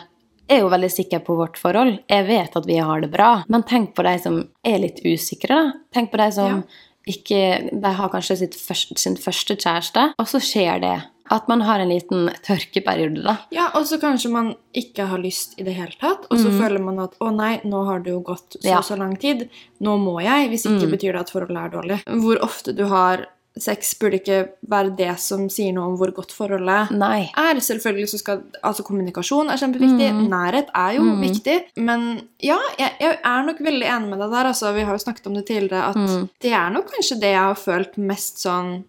er 0.49 0.61
jo 0.61 0.69
veldig 0.71 0.91
sikker 0.93 1.25
på 1.27 1.37
vårt 1.37 1.57
forhold. 1.59 1.99
Jeg 2.09 2.27
vet 2.29 2.57
at 2.57 2.67
vi 2.67 2.77
har 2.77 3.01
det 3.01 3.11
bra. 3.11 3.43
Men 3.49 3.65
tenk 3.65 3.95
på 3.97 4.05
de 4.05 4.19
som 4.23 4.49
er 4.65 4.79
litt 4.79 5.01
usikre. 5.05 5.49
da. 5.49 5.73
Tenk 5.93 6.13
på 6.13 6.19
de 6.19 6.31
som 6.33 6.65
ikke 7.07 7.71
De 7.83 7.93
har 7.99 8.09
kanskje 8.11 8.37
sitt 8.43 8.55
første, 8.59 8.97
sin 8.99 9.17
første 9.17 9.57
kjæreste, 9.57 10.13
og 10.19 10.27
så 10.27 10.41
skjer 10.43 10.81
det. 10.83 10.97
At 11.31 11.49
man 11.51 11.61
har 11.67 11.81
en 11.83 11.89
liten 11.91 12.29
tørkeperiode, 12.47 13.23
da. 13.25 13.33
Ja, 13.51 13.65
og 13.75 13.83
så 13.89 13.99
kanskje 13.99 14.31
man 14.31 14.53
ikke 14.79 15.09
har 15.11 15.19
lyst 15.19 15.57
i 15.59 15.65
det 15.67 15.75
hele 15.75 15.95
tatt, 16.01 16.27
og 16.31 16.39
så 16.39 16.53
føler 16.55 16.79
man 16.83 17.01
at 17.03 17.17
å 17.19 17.33
nei, 17.35 17.57
nå 17.67 17.81
har 17.89 17.99
det 18.05 18.13
jo 18.13 18.21
gått 18.21 18.55
så 18.55 18.63
og 18.63 18.71
Ja. 18.71 18.81
så 18.81 18.97
lang 18.99 19.17
tid, 19.19 19.49
nå 19.83 19.97
må 19.99 20.21
jeg, 20.23 20.49
hvis 20.51 20.67
ikke 20.67 20.87
Mm. 20.87 20.93
betyr 20.95 21.13
det 21.13 21.21
at 21.21 21.31
forholdet 21.35 21.65
er 21.65 21.71
dårlig. 21.75 21.99
Hvor 22.07 22.39
ofte 22.43 22.73
du 22.77 22.85
har 22.87 23.27
sex 23.59 23.95
burde 23.99 24.19
ikke 24.21 24.49
være 24.69 24.97
det 24.97 25.19
som 25.19 25.49
sier 25.49 25.73
noe 25.73 25.87
om 25.87 25.97
hvor 25.97 26.11
godt 26.13 26.33
forholdet 26.37 26.91
Nei. 26.93 27.31
er. 27.37 27.55
Selvfølgelig 27.65 28.09
så 28.13 28.19
skal 28.19 28.43
Altså, 28.63 28.83
kommunikasjon 28.85 29.49
er 29.51 29.57
kjempeviktig, 29.57 30.11
Mm. 30.13 30.29
nærhet 30.29 30.69
er 30.75 30.93
jo 30.97 31.03
Mm. 31.03 31.21
viktig, 31.23 31.63
men 31.77 32.21
ja, 32.41 32.59
jeg, 32.79 32.93
jeg 33.01 33.19
er 33.25 33.43
nok 33.47 33.59
veldig 33.61 33.87
enig 33.87 34.09
med 34.11 34.19
deg 34.19 34.31
der, 34.31 34.45
altså. 34.53 34.75
Vi 34.75 34.83
har 34.85 34.93
jo 34.93 35.05
snakket 35.05 35.27
om 35.27 35.35
det 35.35 35.47
tidligere, 35.47 35.89
at 35.89 35.97
Mm. 35.97 36.29
det 36.41 36.53
er 36.53 36.71
nok 36.71 36.87
kanskje 36.93 37.21
det 37.21 37.33
jeg 37.33 37.39
har 37.41 37.55
følt 37.55 37.97
mest 37.99 38.39
sånn 38.45 38.85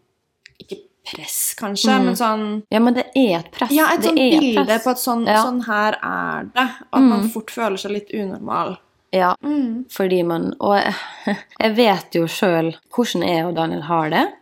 Ikke 0.59 0.77
press, 1.05 1.53
kanskje, 1.55 1.93
Mm. 1.99 2.05
men 2.05 2.15
sånn 2.15 2.63
Ja, 2.71 2.79
men 2.79 2.93
det 2.95 3.05
er 3.15 3.39
et 3.39 3.51
press. 3.51 3.71
ja, 3.71 3.93
et 3.93 4.05
et 4.05 4.15
bilde 4.15 4.65
press. 4.65 4.83
på 4.83 4.89
at 4.89 4.97
sånn, 4.97 5.25
Ja. 5.27 5.43
sånn 5.45 5.63
her 5.65 5.93
er 6.03 6.43
det. 6.53 6.69
At 6.91 6.99
Mm. 7.01 7.09
man 7.09 7.29
fort 7.29 7.47
føler 7.51 7.77
seg 7.77 7.91
litt 7.91 8.09
unormal. 8.11 8.77
Ja, 9.13 9.35
Mm. 9.43 9.85
fordi 9.89 10.25
man 10.25 10.53
Og 10.59 10.75
jeg, 10.83 10.95
jeg 11.61 11.75
vet 11.75 12.11
jo 12.11 12.23
sjøl 12.23 12.75
hvordan 12.91 13.23
jeg 13.27 13.45
og 13.45 13.55
Daniel 13.55 13.81
har 13.83 14.09
det, 14.09 14.33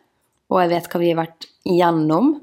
og 0.56 0.62
jeg 0.64 0.72
vet 0.72 0.90
hva 0.92 1.02
vi 1.02 1.12
har 1.12 1.20
vært 1.20 1.48
igjennom. 1.68 2.36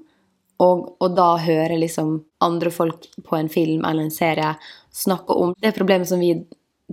Og, 0.62 0.82
og 1.02 1.14
da 1.16 1.32
høre 1.42 1.80
liksom 1.80 2.18
andre 2.44 2.70
folk 2.70 3.08
på 3.26 3.38
en 3.38 3.48
film 3.50 3.86
eller 3.88 4.06
en 4.06 4.14
serie 4.14 4.52
snakke 4.94 5.34
om 5.34 5.56
det 5.64 5.72
problemet 5.74 6.10
som 6.10 6.20
vi 6.22 6.36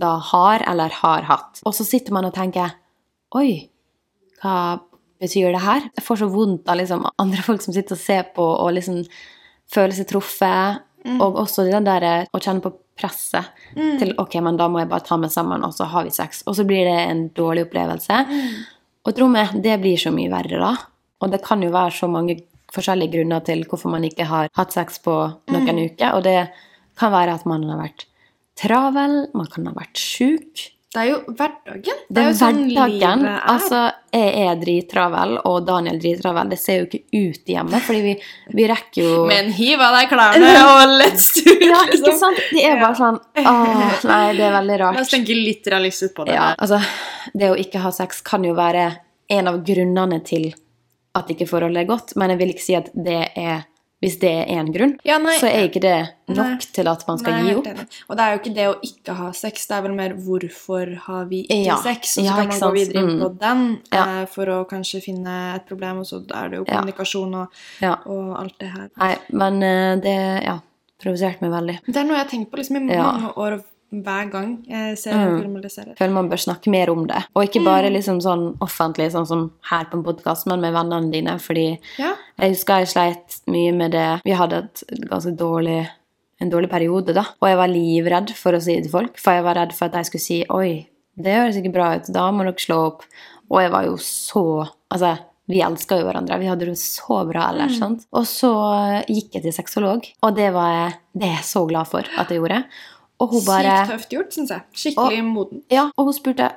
da 0.00 0.16
har 0.30 0.64
eller 0.66 0.94
har 1.02 1.28
hatt. 1.28 1.60
Og 1.68 1.76
så 1.76 1.86
sitter 1.86 2.16
man 2.16 2.26
og 2.26 2.34
tenker 2.34 2.72
Oi, 3.36 3.68
hva 4.40 4.80
betyr 5.20 5.52
det 5.54 5.62
her? 5.62 5.84
Jeg 5.94 6.02
får 6.06 6.22
så 6.22 6.30
vondt 6.32 6.70
av 6.72 6.80
liksom 6.80 7.04
andre 7.20 7.44
folk 7.46 7.62
som 7.62 7.76
sitter 7.76 7.94
og 7.94 8.02
ser 8.02 8.24
på 8.34 8.42
og 8.42 8.72
liksom 8.74 9.04
føler 9.70 9.94
seg 9.94 10.08
truffet. 10.10 10.86
Og 11.20 11.38
også 11.40 11.64
den 11.68 11.86
der 11.86 12.26
å 12.28 12.40
kjenne 12.42 12.64
på 12.64 12.74
presset 12.98 13.54
til 13.72 14.12
ok, 14.20 14.34
men 14.44 14.58
da 14.60 14.66
må 14.68 14.82
jeg 14.82 14.90
bare 14.90 15.06
ta 15.06 15.16
meg 15.16 15.32
sammen, 15.32 15.62
og 15.64 15.72
så 15.72 15.86
har 15.88 16.04
vi 16.04 16.12
sex. 16.12 16.42
Og 16.50 16.58
så 16.58 16.66
blir 16.68 16.84
det 16.84 16.98
en 17.06 17.22
dårlig 17.36 17.64
opplevelse. 17.68 18.18
Og 19.06 19.16
tro 19.16 19.30
meg, 19.32 19.54
det 19.64 19.78
blir 19.80 20.00
så 20.00 20.12
mye 20.12 20.32
verre 20.32 20.60
da. 20.60 20.74
Og 21.20 21.30
det 21.32 21.42
kan 21.44 21.62
jo 21.62 21.70
være 21.74 21.92
så 21.98 22.08
mange 22.10 22.38
forskjellige 22.74 23.12
grunner 23.16 23.42
til 23.44 23.64
hvorfor 23.68 23.90
man 23.92 24.04
ikke 24.06 24.24
har 24.30 24.48
hatt 24.56 24.72
sex 24.76 25.00
på 25.04 25.14
noen 25.52 25.80
uker. 25.86 26.14
Og 26.16 26.22
det 26.24 26.38
kan 27.00 27.12
være 27.12 27.34
at 27.40 27.46
man 27.50 27.64
har 27.68 27.80
vært 27.82 28.06
travel, 28.60 29.24
man 29.34 29.48
kan 29.50 29.66
ha 29.70 29.72
vært 29.76 29.98
sjuk. 30.00 30.68
Det 30.90 30.98
er 31.04 31.06
jo 31.12 31.18
hverdagen. 31.38 31.98
Det 32.10 32.18
er 32.18 32.24
jo 32.26 32.34
sånn 32.34 32.56
hverdagen. 32.72 33.20
livet 33.22 33.28
er. 33.30 33.42
Altså, 33.52 33.80
jeg 34.10 34.30
er 34.42 34.56
drittravel, 34.58 35.36
og 35.46 35.60
Daniel 35.68 36.00
drittravel. 36.02 36.48
Det 36.50 36.58
ser 36.58 36.80
jo 36.80 36.88
ikke 36.88 37.04
ut 37.14 37.52
hjemme, 37.52 37.78
fordi 37.86 38.00
vi, 38.08 38.14
vi 38.58 38.64
rekker 38.66 39.04
jo 39.06 39.20
Men 39.30 39.52
hiv 39.54 39.84
av 39.86 39.94
deg 40.00 40.10
klærne 40.10 40.50
og 40.72 40.96
let's 40.98 41.28
do 41.36 41.44
it, 41.54 41.62
Ja, 41.68 41.84
ikke 41.86 42.00
liksom. 42.00 42.18
sant? 42.24 42.42
Det 42.50 42.64
er 42.66 42.80
bare 42.82 42.98
sånn 42.98 43.20
Åh, 43.44 43.84
nei, 44.10 44.24
det 44.40 44.48
er 44.48 44.56
veldig 44.56 44.80
La 44.82 44.88
oss 44.90 44.98
rart. 44.98 45.12
tenke 45.14 45.36
litt 45.38 45.70
realistisk 45.70 46.16
på 46.18 46.26
det. 46.26 46.34
Ja, 46.34 46.48
altså, 46.58 46.80
det 47.38 47.52
å 47.54 47.60
ikke 47.62 47.84
ha 47.86 47.94
sex 47.94 48.18
kan 48.26 48.42
jo 48.50 48.56
være 48.58 48.88
en 49.30 49.46
av 49.52 49.60
grunnene 49.62 50.18
til 50.26 50.50
at 51.14 51.28
ikke 51.32 51.46
forholdet 51.48 51.82
er 51.82 51.88
godt, 51.90 52.16
men 52.16 52.30
jeg 52.30 52.38
vil 52.38 52.48
ikke 52.54 52.62
si 52.68 52.74
at 52.78 52.90
det 52.94 53.28
er 53.36 53.66
Hvis 54.00 54.14
det 54.18 54.30
er 54.32 54.46
én 54.56 54.70
grunn, 54.72 54.94
Ja, 55.04 55.18
nei. 55.20 55.34
så 55.36 55.44
er 55.44 55.66
ikke 55.68 55.80
det 55.84 56.08
nok 56.32 56.46
Nei. 56.46 56.68
til 56.72 56.88
at 56.88 57.02
man 57.06 57.18
skal 57.20 57.32
Nei, 57.34 57.50
gi 57.50 57.56
opp. 57.58 57.66
Og 58.08 58.16
det 58.16 58.24
er 58.24 58.30
jo 58.32 58.38
ikke 58.40 58.54
det 58.56 58.64
å 58.70 58.76
ikke 58.80 59.16
ha 59.18 59.26
sex, 59.36 59.66
det 59.68 59.76
er 59.76 59.82
vel 59.82 59.92
mer 59.92 60.14
hvorfor 60.14 60.94
har 61.04 61.26
vi 61.28 61.42
ikke 61.44 61.66
Ja. 61.66 61.76
sex? 61.76 62.16
Og 62.16 62.24
så 62.24 62.24
Ja, 62.24 62.36
kan 62.36 62.48
man 62.48 62.60
gå 62.60 62.70
videre 62.78 63.02
inn 63.02 63.20
på 63.20 63.28
Mm. 63.28 63.38
den 63.38 63.78
eh, 63.92 64.24
for 64.24 64.46
å 64.46 64.64
kanskje 64.66 65.02
finne 65.04 65.54
et 65.54 65.66
problem, 65.68 65.98
og 65.98 66.06
så 66.06 66.22
er 66.32 66.48
det 66.48 66.56
jo 66.56 66.64
kommunikasjon 66.64 67.34
og, 67.42 67.48
og 68.06 68.40
alt 68.40 68.58
det 68.58 68.70
her. 68.72 68.88
Nei, 68.96 69.16
men 69.32 69.62
eh, 69.62 69.96
det 70.00 70.44
ja, 70.46 70.56
provoserte 70.98 71.42
meg 71.42 71.50
veldig. 71.50 71.78
Det 71.86 71.96
er 71.96 72.04
noe 72.04 72.16
jeg 72.16 72.24
har 72.24 72.30
tenkt 72.32 72.50
på 72.50 72.56
liksom, 72.56 72.76
i 72.76 72.96
mange 72.96 73.34
år 73.36 73.62
hver 73.92 74.30
gang 74.30 74.64
jeg 74.68 74.98
ser 74.98 75.12
en 75.12 75.28
Mm. 75.34 75.40
film 75.42 75.56
eller 75.56 75.68
serie. 75.68 75.94
Jeg 75.94 75.96
føler 75.98 76.12
man 76.14 76.28
bør 76.30 76.36
snakke 76.44 76.68
mer 76.70 76.90
om 76.90 77.06
det. 77.06 77.24
Og 77.34 77.44
ikke 77.44 77.64
bare 77.64 77.90
liksom 77.90 78.20
sånn 78.22 78.56
offentlig, 78.60 79.10
sånn 79.12 79.26
som 79.26 79.50
her 79.70 79.84
på 79.84 79.94
en 79.98 80.04
podkast, 80.04 80.46
men 80.46 80.60
med 80.60 80.72
vennene 80.74 81.10
dine. 81.12 81.38
Fordi 81.38 81.78
Ja. 81.98 82.14
jeg 82.38 82.50
husker 82.54 82.78
jeg 82.78 82.88
sleit 82.88 83.40
mye 83.48 83.72
med 83.74 83.92
det. 83.92 84.22
Vi 84.24 84.30
hadde 84.32 84.58
et 84.64 84.82
ganske 85.08 85.36
dårlig, 85.36 85.88
en 86.40 86.50
dårlig 86.50 86.70
periode, 86.70 87.12
da. 87.14 87.22
Og 87.42 87.48
jeg 87.48 87.56
var 87.56 87.68
livredd 87.68 88.30
for 88.34 88.52
å 88.52 88.62
si 88.62 88.76
det 88.76 88.84
til 88.84 88.92
folk, 88.92 89.18
for 89.18 89.32
jeg 89.32 89.44
var 89.44 89.54
redd 89.56 89.72
for 89.72 89.84
at 89.86 89.92
de 89.92 89.98
skulle 90.04 90.20
si 90.20 90.44
oi, 90.48 90.86
det 91.20 91.34
høres 91.36 91.56
ikke 91.56 91.72
bra 91.72 91.96
ut, 91.96 92.06
da 92.12 92.30
må 92.30 92.44
dere 92.44 92.54
slå 92.56 92.86
opp. 92.86 93.02
Og 93.50 93.60
jeg 93.60 93.70
var 93.72 93.84
jo 93.84 93.96
så 93.96 94.68
Altså, 94.92 95.18
vi 95.48 95.60
elska 95.60 95.98
jo 96.00 96.04
hverandre. 96.06 96.38
Vi 96.40 96.46
hadde 96.46 96.64
det 96.66 96.76
så 96.76 97.24
bra 97.28 97.50
ellers. 97.52 97.78
sant? 97.78 98.06
Og 98.12 98.22
så 98.24 99.04
gikk 99.08 99.32
jeg 99.34 99.42
til 99.42 99.52
sexolog, 99.52 100.04
og 100.22 100.34
det 100.34 100.52
var 100.52 100.68
jeg 100.70 100.94
det 101.16 101.22
er 101.28 101.34
jeg 101.36 101.44
så 101.44 101.66
glad 101.68 101.86
for 101.88 102.00
at 102.18 102.28
jeg 102.28 102.38
gjorde. 102.40 102.64
Og 103.20 103.34
hun 103.34 103.44
bare 103.44 103.78
Sykt 103.84 103.92
tøft 103.94 104.14
gjort, 104.16 104.34
syns 104.36 104.52
jeg. 104.54 104.66
Skikkelig 104.82 105.24
moden. 105.26 105.62
ja, 105.72 105.90
og 105.96 106.10
hun 106.10 106.16
spurte 106.16 106.50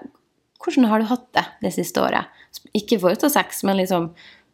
hvordan 0.63 0.87
har 0.87 1.01
du 1.03 1.09
hatt 1.09 1.25
det 1.35 1.43
det 1.65 1.73
siste 1.75 1.99
året. 1.99 2.29
Ikke 2.77 2.99
for 3.01 3.11
å 3.11 3.17
av 3.27 3.33
sex, 3.33 3.63
men 3.67 3.81
liksom 3.81 4.13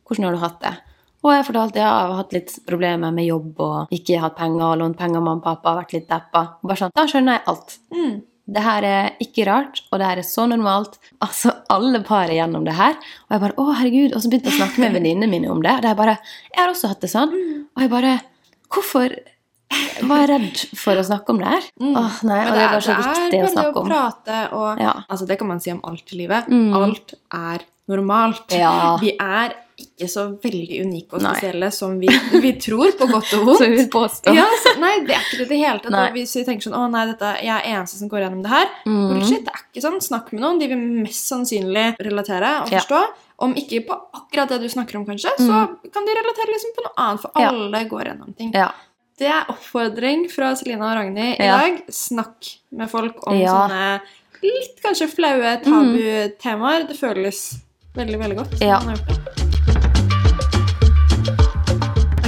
hvordan 0.09 0.25
har 0.25 0.33
du 0.33 0.41
hatt 0.41 0.61
det? 0.63 0.71
Og 1.19 1.33
jeg 1.35 1.45
fortalte 1.49 1.81
ja, 1.81 1.89
jeg 1.91 2.09
har 2.09 2.17
hatt 2.21 2.33
litt 2.33 2.53
problemer 2.65 3.11
med 3.13 3.27
jobb 3.27 3.59
og 3.61 3.93
ikke 3.93 4.21
hatt 4.23 4.37
penger 4.39 4.63
og 4.71 4.79
lånt 4.81 4.97
penger 4.97 5.19
av 5.19 5.25
mamma 5.27 5.37
og 5.41 5.45
pappa, 5.45 5.75
vært 5.81 5.93
litt 5.97 6.07
deppa. 6.09 6.43
Og 6.63 6.71
bare 6.71 6.79
sånn, 6.81 6.93
Da 6.95 7.05
skjønner 7.11 7.37
jeg 7.37 7.43
alt. 7.51 7.75
Mm. 7.93 8.13
Det 8.49 8.61
her 8.65 8.85
er 8.87 9.09
ikke 9.21 9.45
rart, 9.45 9.81
og 9.91 9.99
det 10.01 10.07
her 10.09 10.21
er 10.23 10.25
så 10.25 10.47
normalt. 10.49 10.95
Altså, 11.21 11.51
alle 11.69 11.99
par 12.07 12.31
er 12.31 12.39
gjennom 12.39 12.63
det 12.65 12.73
her. 12.79 12.95
Og 13.27 13.35
jeg 13.35 13.43
bare, 13.43 13.57
å 13.61 13.65
herregud, 13.77 14.15
og 14.15 14.23
så 14.23 14.31
begynte 14.31 14.49
jeg 14.49 14.55
å 14.55 14.61
snakke 14.63 14.81
med 14.81 14.95
venninnene 14.97 15.29
mine 15.29 15.51
om 15.53 15.61
det. 15.61 15.75
Og 15.75 15.85
det 15.85 15.91
er 15.91 15.99
bare, 15.99 16.15
jeg 16.47 16.61
har 16.63 16.71
også 16.71 16.89
hatt 16.89 17.03
det 17.05 17.11
sånn. 17.11 17.35
Og 17.75 17.83
jeg 17.83 17.91
bare, 17.91 18.15
hvorfor 18.73 19.13
var 20.09 20.27
redd 20.27 20.57
for 20.77 20.99
å 20.99 21.05
snakke 21.05 21.29
om 21.33 21.39
det 21.43 21.47
her? 21.53 21.63
Mm. 21.79 21.95
Åh, 21.97 22.19
nei, 22.29 22.41
og 22.47 22.53
det 22.55 22.61
er 22.65 22.69
bare 22.75 22.81
så 22.85 22.97
viktig 22.99 23.39
å 23.39 23.41
bare 23.41 23.53
snakke 23.53 23.71
det 23.73 23.79
å 23.79 23.81
om. 23.83 23.89
prate 23.89 24.41
og 24.57 24.79
Ja. 24.83 24.93
Altså, 25.09 25.27
det 25.27 25.39
kan 25.39 25.47
man 25.47 25.59
si 25.63 25.71
om 25.71 25.81
alt 25.83 26.13
i 26.13 26.19
livet. 26.21 26.47
Mm. 26.49 26.73
Alt 26.73 27.13
er 27.33 27.65
normalt. 27.89 28.45
Ja. 28.53 28.97
Vi 29.01 29.15
er 29.19 29.55
ikke 29.79 30.09
så 30.11 30.25
veldig 30.43 30.81
unike 30.83 31.15
og 31.15 31.21
Nei. 31.23 31.31
spesielle 31.37 31.69
som 31.71 31.93
vi, 32.01 32.07
vi 32.43 32.51
tror, 32.59 32.91
på 32.99 33.07
godt 33.07 33.31
og 33.37 33.43
vondt. 33.47 33.61
Så 33.63 33.69
vi 33.71 33.85
påstår. 33.87 34.35
Ja, 34.35 34.43
så, 34.63 34.73
nei, 34.81 34.99
det 35.07 35.15
er 35.15 35.23
ikke 35.23 35.37
det 35.39 35.45
i 35.45 35.49
det 35.53 35.59
hele 35.61 35.79
tatt. 35.85 36.11
Hvis 36.17 36.35
vi 36.35 36.43
tenker 36.43 36.67
sånn 36.67 36.75
Å, 36.75 36.89
nei, 36.91 37.05
dette, 37.13 37.29
jeg 37.45 37.55
er 37.55 37.69
eneste 37.77 37.95
som 38.01 38.09
går 38.11 38.25
gjennom 38.25 38.43
det 38.43 38.51
her. 38.51 38.67
Mm. 38.85 38.99
Bullshit. 39.13 39.45
Det 39.47 39.53
er 39.55 39.63
ikke 39.71 39.85
sånn. 39.87 39.97
Snakk 40.03 40.33
med 40.35 40.43
noen. 40.43 40.59
De 40.59 40.67
vil 40.67 40.83
mest 41.05 41.31
sannsynlig 41.31 41.87
relatere 42.03 42.51
og 42.65 42.71
Ja. 42.75 42.79
forstå. 42.83 43.01
Om 43.39 43.53
ikke 43.55 43.85
på 43.87 43.95
akkurat 44.19 44.49
det 44.51 44.59
du 44.59 44.67
snakker 44.67 44.97
om, 44.99 45.05
kanskje, 45.07 45.31
så 45.39 45.61
kan 45.95 46.03
de 46.03 46.11
relatere 46.17 46.51
liksom 46.51 46.73
på 46.75 46.83
noe 46.83 46.93
annet. 46.99 47.21
For 47.23 47.31
alle 47.39 47.79
Ja. 47.79 47.87
går 47.87 48.03
gjennom 48.11 48.35
ting. 48.35 48.51
Ja. 48.53 48.71
Det 49.19 49.27
er 49.27 49.49
oppfordring 49.51 50.27
fra 50.31 50.53
Selina 50.55 50.93
og 50.93 50.97
Ragnhild 51.01 51.41
i 51.41 51.43
Ja. 51.45 51.57
dag. 51.59 51.81
Snakk 51.91 52.53
med 52.71 52.89
folk 52.89 53.27
om 53.27 53.35
Ja. 53.35 53.67
Mm. 53.67 53.69
sånne 53.69 54.01
litt 54.43 54.81
kanskje 54.83 55.09
flaue 55.11 55.57
tabutemaer. 55.63 56.87
Det 56.87 56.95
føles 56.97 57.59
veldig, 57.95 58.19
veldig 58.19 58.37
godt. 58.37 58.61
Ja. 58.61 58.79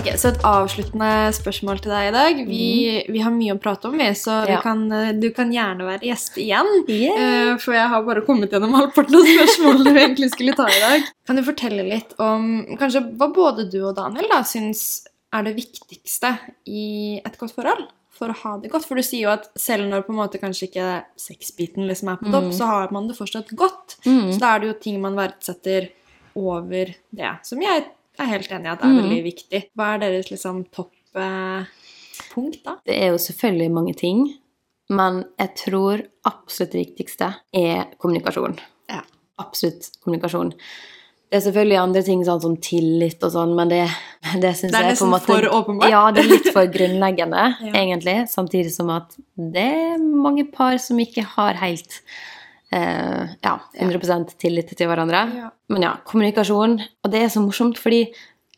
Ok, 0.01 0.17
Så 0.17 0.29
et 0.33 0.41
avsluttende 0.43 1.31
spørsmål 1.31 1.79
til 1.81 1.91
deg 1.91 2.07
i 2.09 2.11
dag. 2.11 2.45
Vi, 2.47 3.05
vi 3.07 3.19
har 3.19 3.31
mye 3.31 3.53
å 3.53 3.61
prate 3.61 3.85
om, 3.87 3.97
vi, 3.97 4.09
så 4.13 4.41
Mm. 4.43 4.49
Ja. 4.49 4.59
kan, 4.61 4.89
du 5.21 5.29
kan 5.31 5.49
gjerne 5.53 5.85
være 5.85 6.01
gjest 6.01 6.35
igjen. 6.37 6.67
Yeah. 6.89 7.53
Eh, 7.53 7.57
For 7.57 7.71
jeg 7.73 7.87
har 7.87 8.03
bare 8.03 8.25
kommet 8.25 8.49
gjennom 8.51 8.73
halvparten 8.73 9.15
av 9.15 9.23
spørsmålene 9.23 9.93
vi 9.93 9.99
egentlig 10.01 10.31
skulle 10.31 10.55
ta 10.55 10.65
i 10.67 10.79
dag. 10.81 11.03
Kan 11.27 11.35
du 11.37 11.43
fortelle 11.43 11.87
litt 11.87 12.19
om 12.19 12.65
kanskje 12.77 13.15
hva 13.15 13.31
både 13.33 13.69
du 13.71 13.79
og 13.87 13.95
Daniel 13.95 14.27
da 14.27 14.41
syns 14.43 15.05
er 15.33 15.43
det 15.47 15.55
viktigste 15.55 16.33
i 16.67 17.21
et 17.25 17.37
godt 17.39 17.53
forhold? 17.55 17.87
For 18.11 18.29
å 18.29 18.35
ha 18.43 18.57
det 18.61 18.69
godt? 18.71 18.85
For 18.85 18.95
du 18.99 19.01
sier 19.01 19.23
jo 19.23 19.29
at 19.33 19.47
selv 19.57 19.87
når 19.89 20.03
på 20.05 20.11
en 20.13 20.19
måte 20.19 20.37
kanskje 20.41 20.67
ikke 20.67 20.89
sexbiten 21.17 21.87
liksom 21.87 22.11
er 22.11 22.17
på 22.21 22.29
topp, 22.31 22.49
Mm. 22.51 22.53
så 22.53 22.65
har 22.67 22.91
man 22.91 23.07
det 23.07 23.15
fortsatt 23.17 23.49
godt. 23.55 23.95
Mm. 24.05 24.33
Så 24.33 24.39
da 24.39 24.55
er 24.55 24.59
det 24.59 24.67
jo 24.67 24.79
ting 24.79 25.01
man 25.01 25.15
verdsetter 25.15 25.89
over 26.35 26.85
det, 27.15 27.31
som 27.43 27.59
jeg 27.61 27.85
er 28.19 28.25
helt 28.25 28.49
enig 28.51 28.65
i 28.65 28.73
at 28.75 28.83
er 28.83 28.87
Mm. 28.91 29.01
veldig 29.01 29.23
viktig. 29.23 29.63
Hva 29.75 29.95
er 29.95 29.99
deres 29.99 30.29
liksom 30.29 30.65
topp-punkt, 30.69 32.63
da? 32.63 32.75
Det 32.85 32.95
er 33.01 33.11
jo 33.11 33.17
selvfølgelig 33.17 33.71
mange 33.71 33.95
ting, 33.97 34.37
men 34.89 35.23
jeg 35.39 35.55
tror 35.55 36.03
absolutt 36.27 36.71
det 36.75 36.85
viktigste 36.87 37.35
er 37.55 37.85
kommunikasjon. 37.97 38.59
Ja. 38.89 39.01
Absolutt 39.39 39.89
kommunikasjon. 40.03 40.53
Det 41.31 41.37
er 41.39 41.43
selvfølgelig 41.45 41.77
andre 41.79 42.01
ting 42.03 42.23
sånn 42.27 42.41
som 42.43 42.55
tillit 42.59 43.21
og 43.23 43.31
sånn, 43.31 43.53
men 43.55 43.69
det, 43.71 43.85
det 44.43 44.49
syns 44.59 44.73
Det 44.73 44.79
er 44.81 44.89
jeg 44.89 44.97
på 44.99 45.05
en 45.07 45.13
nesten 45.15 45.29
for 45.31 45.45
åpenbart. 45.61 45.93
Ja, 45.93 46.01
det 46.11 46.25
er 46.25 46.27
litt 46.33 46.49
for 46.51 46.67
grunnleggende, 46.73 47.45
Ja. 47.69 47.71
egentlig. 47.79 48.15
Samtidig 48.27 48.73
som 48.75 48.91
at 48.91 49.15
det 49.39 49.63
er 49.93 50.01
mange 50.03 50.43
par 50.51 50.75
som 50.83 50.99
ikke 50.99 51.23
har 51.37 51.55
helt 51.61 52.01
eh, 52.75 53.31
ja, 53.47 53.53
100% 53.79 54.35
tillit 54.43 54.75
til 54.75 54.91
hverandre. 54.91 55.23
Ja. 55.39 55.53
Men 55.71 55.87
ja, 55.87 55.93
kommunikasjon. 56.11 56.75
Og 57.05 57.15
det 57.15 57.23
er 57.23 57.31
så 57.31 57.43
morsomt, 57.45 57.79
fordi 57.79 58.03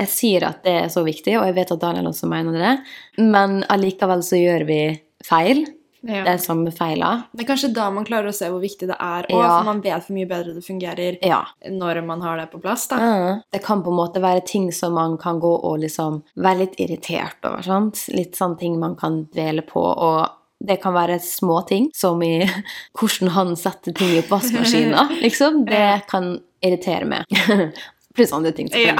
jeg 0.02 0.10
sier 0.10 0.48
at 0.50 0.64
det 0.66 0.74
er 0.88 0.90
så 0.90 1.06
viktig, 1.06 1.38
og 1.38 1.46
jeg 1.46 1.58
vet 1.60 1.76
at 1.78 1.82
Daniel 1.86 2.10
også 2.10 2.26
mener 2.32 2.58
det, 2.58 2.74
men 3.22 3.60
allikevel 3.70 4.26
så 4.26 4.40
gjør 4.42 4.66
vi 4.66 4.80
feil. 5.24 5.68
Ja. 6.04 6.24
Det 6.28 6.38
som 6.44 6.66
feiler. 6.72 7.22
Det 7.32 7.46
er 7.46 7.48
kanskje 7.54 7.74
da 7.74 7.90
man 7.90 8.04
klarer 8.06 8.28
å 8.28 8.34
se 8.36 8.50
hvor 8.52 8.60
viktig 8.60 8.88
det 8.90 8.98
er, 9.00 9.26
og 9.32 9.40
Ja. 9.44 9.62
man 9.64 9.80
vet 9.82 10.04
hvor 10.06 10.16
mye 10.18 10.28
bedre 10.28 10.54
det 10.54 10.64
fungerer 10.66 11.18
Ja. 11.24 11.46
når 11.70 12.04
man 12.06 12.22
har 12.22 12.38
det 12.38 12.52
på 12.52 12.60
plass. 12.62 12.88
da. 12.88 12.98
Mm. 12.98 13.42
Det 13.52 13.64
kan 13.64 13.82
på 13.84 13.88
en 13.90 13.96
måte 13.98 14.20
være 14.22 14.46
ting 14.46 14.72
som 14.72 14.94
man 14.94 15.18
kan 15.18 15.40
gå 15.40 15.54
og 15.64 15.80
liksom 15.80 16.22
være 16.38 16.58
litt 16.58 16.76
irritert 16.80 17.36
over. 17.46 17.62
sant? 17.64 18.06
Litt 18.10 18.36
sånne 18.36 18.60
ting 18.60 18.80
man 18.80 18.96
kan 18.96 19.26
dvele 19.34 19.62
på. 19.66 19.80
og 19.82 20.30
det 20.66 20.82
kan 20.82 20.94
være 20.94 21.20
små 21.20 21.66
ting, 21.68 21.90
som 21.94 22.22
i 22.24 22.50
hvordan 22.98 23.30
han 23.30 23.56
setter 23.56 23.92
ting 23.94 24.10
i 24.16 24.22
oppvaskmaskina. 24.22 25.10
Liksom. 25.22 25.66
Det 25.66 26.04
kan 26.08 26.40
irritere 26.62 27.06
meg. 27.06 27.26
Pluss 28.16 28.32
andre 28.32 28.52
ting, 28.52 28.70
Ja. 28.72 28.94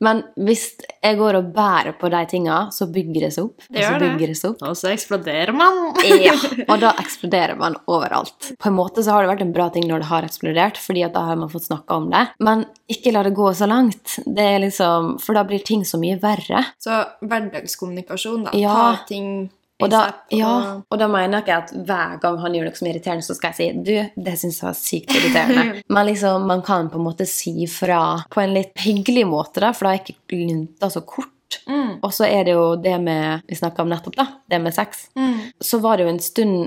Men 0.00 0.22
hvis 0.40 0.64
jeg 1.02 1.18
går 1.18 1.36
og 1.40 1.50
bærer 1.54 1.92
på 2.00 2.08
de 2.12 2.20
tinga, 2.30 2.60
så 2.72 2.86
bygger 2.92 3.26
det 3.26 3.32
seg 3.36 3.50
opp. 3.50 3.66
Det 3.68 3.82
og 3.82 3.84
så 3.84 3.90
gjør 3.90 4.00
det. 4.00 4.08
bygger 4.08 4.32
det 4.32 4.36
seg 4.40 4.50
opp. 4.54 4.64
Og 4.70 4.78
så 4.80 4.90
eksploderer 4.94 5.52
man. 5.56 5.80
Ja, 6.08 6.34
og 6.70 6.74
da 6.82 6.94
eksploderer 7.02 7.58
man 7.60 7.76
overalt. 7.90 8.50
På 8.60 8.70
en 8.70 8.78
måte 8.78 9.04
så 9.04 9.14
har 9.14 9.26
det 9.26 9.32
vært 9.34 9.44
en 9.44 9.54
bra 9.56 9.68
ting 9.74 9.86
når 9.90 10.04
det 10.04 10.10
har 10.10 10.28
eksplodert, 10.28 10.80
fordi 10.80 11.04
da 11.12 11.26
har 11.28 11.40
man 11.40 11.52
fått 11.52 11.68
snakka 11.68 12.00
om 12.00 12.08
det. 12.12 12.24
Men 12.40 12.64
ikke 12.90 13.12
la 13.14 13.24
det 13.26 13.34
gå 13.36 13.52
så 13.56 13.68
langt. 13.70 14.16
Det 14.24 14.48
er 14.56 14.60
liksom, 14.64 15.16
For 15.20 15.36
da 15.36 15.44
blir 15.48 15.62
ting 15.64 15.84
så 15.88 16.00
mye 16.00 16.16
verre. 16.22 16.64
Så 16.80 17.02
hverdagskommunikasjon, 17.20 18.48
da. 18.48 18.56
Ja. 18.56 18.74
Ta 18.74 19.08
ting 19.10 19.50
Og 19.80 19.90
da, 19.92 20.02
ja, 20.34 20.52
og 20.80 21.00
da 21.00 21.08
mener 21.10 21.38
jeg 21.38 21.46
ikke 21.46 21.58
at 21.64 21.74
hver 21.88 22.14
gang 22.22 22.38
han 22.42 22.56
gjør 22.56 22.68
noe 22.68 22.78
som 22.78 22.88
er 22.88 22.94
irriterende, 22.94 23.26
så 23.26 23.36
skal 23.36 23.52
jeg 23.52 23.58
si 23.58 23.84
du, 23.86 24.22
det 24.26 24.36
syns 24.40 24.60
jeg 24.60 24.68
var 24.68 24.78
sykt 24.78 25.16
irriterende. 25.16 25.66
Men 25.94 26.08
liksom, 26.10 26.46
man 26.50 26.64
kan 26.66 26.90
på 26.92 27.00
en 27.00 27.06
måte 27.06 27.26
si 27.28 27.66
fra 27.70 28.02
på 28.30 28.42
en 28.42 28.56
litt 28.56 28.74
hyggelig 28.84 29.26
måte, 29.30 29.62
da, 29.64 29.72
for 29.76 29.88
da 29.88 29.94
er 29.96 30.02
ikke 30.04 30.40
lunta 30.40 30.90
så 30.92 31.04
kort. 31.06 31.60
Mm. 31.66 31.98
Og 32.06 32.12
så 32.14 32.28
er 32.30 32.44
det 32.46 32.52
jo 32.54 32.76
det 32.78 32.94
med 33.02 33.42
Vi 33.48 33.56
snakka 33.58 33.82
om 33.82 33.90
nettopp, 33.90 34.14
da. 34.20 34.26
Det 34.46 34.60
med 34.62 34.74
sex. 34.74 35.08
Mm. 35.18 35.50
så 35.60 35.80
var 35.82 35.98
det 35.98 36.06
jo 36.06 36.12
en 36.12 36.22
stund 36.22 36.60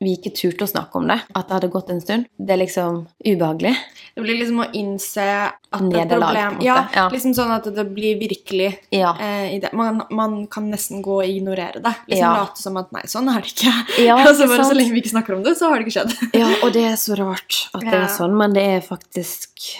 vi 0.00 0.14
ikke 0.16 0.30
turte 0.32 0.64
å 0.64 0.68
snakke 0.70 0.96
om 0.96 1.06
det. 1.10 1.18
At 1.36 1.48
det 1.48 1.54
hadde 1.58 1.68
gått 1.72 1.90
en 1.92 2.00
stund. 2.00 2.24
Det 2.40 2.54
er 2.54 2.60
liksom 2.62 3.02
ubehagelig. 3.26 3.74
Det 4.16 4.22
blir 4.24 4.38
liksom 4.40 4.62
å 4.64 4.68
innse 4.72 5.26
at 5.52 5.82
det 5.92 5.98
er 6.00 6.06
et 6.06 6.14
problem. 6.14 6.56
Ja, 6.64 6.76
Ja. 6.94 7.08
liksom 7.12 7.34
sånn 7.36 7.52
at 7.52 7.64
det 7.74 7.84
blir 7.94 8.16
virkelig 8.18 8.78
Ja. 8.90 9.12
eh, 9.20 9.54
i 9.56 9.58
det. 9.60 9.72
Man, 9.76 10.02
man 10.10 10.46
kan 10.46 10.70
nesten 10.70 11.02
gå 11.02 11.18
og 11.20 11.28
ignorere 11.28 11.82
det. 11.82 11.94
Liksom 12.08 12.18
Ja. 12.18 12.32
Late 12.40 12.56
som 12.62 12.76
at 12.78 12.90
nei, 12.92 13.02
sånn 13.02 13.28
er 13.28 13.40
det 13.42 13.52
ikke. 13.52 14.04
Ja, 14.06 14.16
og 14.16 14.34
så 14.34 14.46
bare 14.48 14.56
bare 14.58 14.64
så 14.70 14.74
lenge 14.80 14.92
vi 14.92 15.02
ikke 15.02 15.12
snakker 15.14 15.36
om 15.36 15.42
det, 15.42 15.56
så 15.58 15.68
har 15.68 15.78
det 15.78 15.86
ikke 15.86 16.00
skjedd. 16.00 16.34
ja, 16.34 16.48
og 16.64 16.72
det 16.72 16.84
er 16.84 16.96
så 16.96 17.16
rart 17.18 17.68
at 17.74 17.80
det 17.82 17.94
er 17.94 18.08
sånn, 18.08 18.36
men 18.36 18.52
det 18.56 18.62
er 18.64 18.80
faktisk 18.80 19.76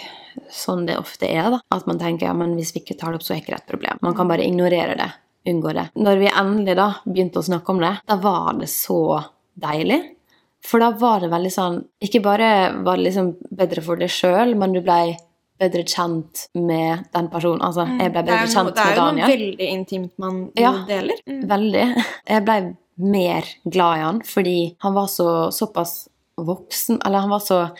sånn 0.52 0.87
det 0.87 0.96
ofte 0.98 1.26
er. 1.28 1.50
da. 1.50 1.61
At 1.72 1.87
man 1.87 1.98
tenker 1.98 2.26
ja, 2.28 2.33
men 2.35 2.54
hvis 2.56 2.72
vi 2.74 2.80
ikke 2.85 2.98
tar 2.98 3.12
det 3.12 3.20
opp, 3.20 3.26
så 3.26 3.35
er 3.35 3.40
ikke 3.40 3.54
det 3.56 3.62
et 3.64 3.72
problem. 3.72 3.98
Man 4.02 4.14
kan 4.14 4.28
bare 4.28 4.44
ignorere 4.46 4.96
det. 4.96 5.11
Unngå 5.48 5.72
det. 5.72 5.88
Når 5.96 6.18
vi 6.20 6.28
endelig 6.28 6.76
da 6.76 6.94
begynte 7.09 7.40
å 7.40 7.46
snakke 7.46 7.70
om 7.72 7.80
det, 7.80 7.94
da 8.06 8.16
var 8.16 8.52
det 8.61 8.68
så 8.68 9.24
deilig. 9.61 10.01
For 10.66 10.83
da 10.83 10.90
var 11.01 11.23
det 11.25 11.31
veldig 11.33 11.51
sånn 11.55 11.77
Ikke 12.05 12.20
bare 12.23 12.49
var 12.85 12.99
det 13.01 13.07
liksom 13.07 13.31
bedre 13.57 13.81
for 13.85 13.96
deg 13.96 14.11
sjøl, 14.12 14.55
men 14.61 14.75
du 14.77 14.83
blei 14.85 15.16
bedre 15.61 15.85
kjent 15.88 16.46
med 16.57 17.07
den 17.14 17.29
personen. 17.33 17.61
Altså, 17.64 17.87
jeg 17.87 17.96
Mm. 17.96 18.12
Det 18.12 18.20
er 18.20 18.29
bedre 18.29 18.46
kjent 18.55 18.75
med 18.75 18.75
Daniel. 18.75 18.92
det 18.92 18.92
er 18.92 19.07
jo 19.07 19.16
noe 19.16 19.31
veldig 19.31 19.68
intimt 19.79 20.12
man 20.18 20.51
Ja. 20.57 20.73
deler. 20.88 21.16
Mm. 21.29 21.42
Veldig. 21.49 22.05
Jeg 22.29 22.44
ble 22.44 22.77
mer 22.99 23.44
glad 23.68 23.96
i 23.99 24.01
han 24.05 24.20
fordi 24.20 24.77
han 24.81 24.94
var 24.94 25.07
så 25.07 25.51
såpass 25.53 26.09
voksen 26.38 26.99
Eller 27.05 27.18
han 27.20 27.31
var 27.31 27.40
så 27.40 27.70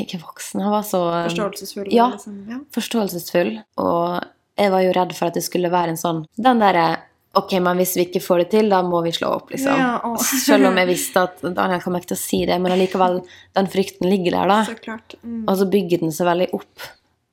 Ikke 0.00 0.20
voksen, 0.20 0.60
han 0.60 0.70
var 0.72 0.82
så 0.82 1.00
Forståelsesfull. 1.28 1.88
Ja. 1.92 2.10
Liksom. 2.10 2.46
ja. 2.48 2.58
forståelsesfull. 2.72 3.62
Og 3.78 4.20
jeg 4.58 4.70
var 4.70 4.80
jo 4.82 4.92
redd 4.92 5.12
for 5.16 5.26
at 5.26 5.34
det 5.34 5.42
skulle 5.44 5.70
være 5.72 5.88
en 5.94 5.96
sånn 6.00 6.24
Den 6.36 6.58
derre 6.60 6.98
Ok, 7.38 7.54
men 7.64 7.78
hvis 7.80 7.94
vi 7.96 8.04
ikke 8.06 8.20
får 8.20 8.42
det 8.42 8.48
til, 8.52 8.66
da 8.68 8.82
må 8.84 9.00
vi 9.06 9.12
slå 9.16 9.30
opp, 9.38 9.52
liksom. 9.54 9.78
Ja. 9.78 10.16
Selv 10.20 10.68
om 10.68 10.76
jeg 10.76 10.90
visste 10.90 11.22
at 11.24 11.38
Daniel 11.42 11.80
kommer 11.80 12.02
ikke 12.02 12.10
til 12.12 12.18
å 12.18 12.22
si 12.22 12.40
det, 12.48 12.58
men 12.60 12.74
allikevel, 12.74 13.22
den 13.56 13.70
frykten 13.72 14.10
ligger 14.10 14.36
der, 14.36 14.50
da. 14.52 14.58
Så 14.68 14.76
klart. 14.82 15.16
Mm. 15.24 15.46
Og 15.46 15.56
så 15.60 15.68
bygger 15.72 16.02
den 16.04 16.12
seg 16.12 16.28
veldig 16.28 16.50
opp 16.58 16.90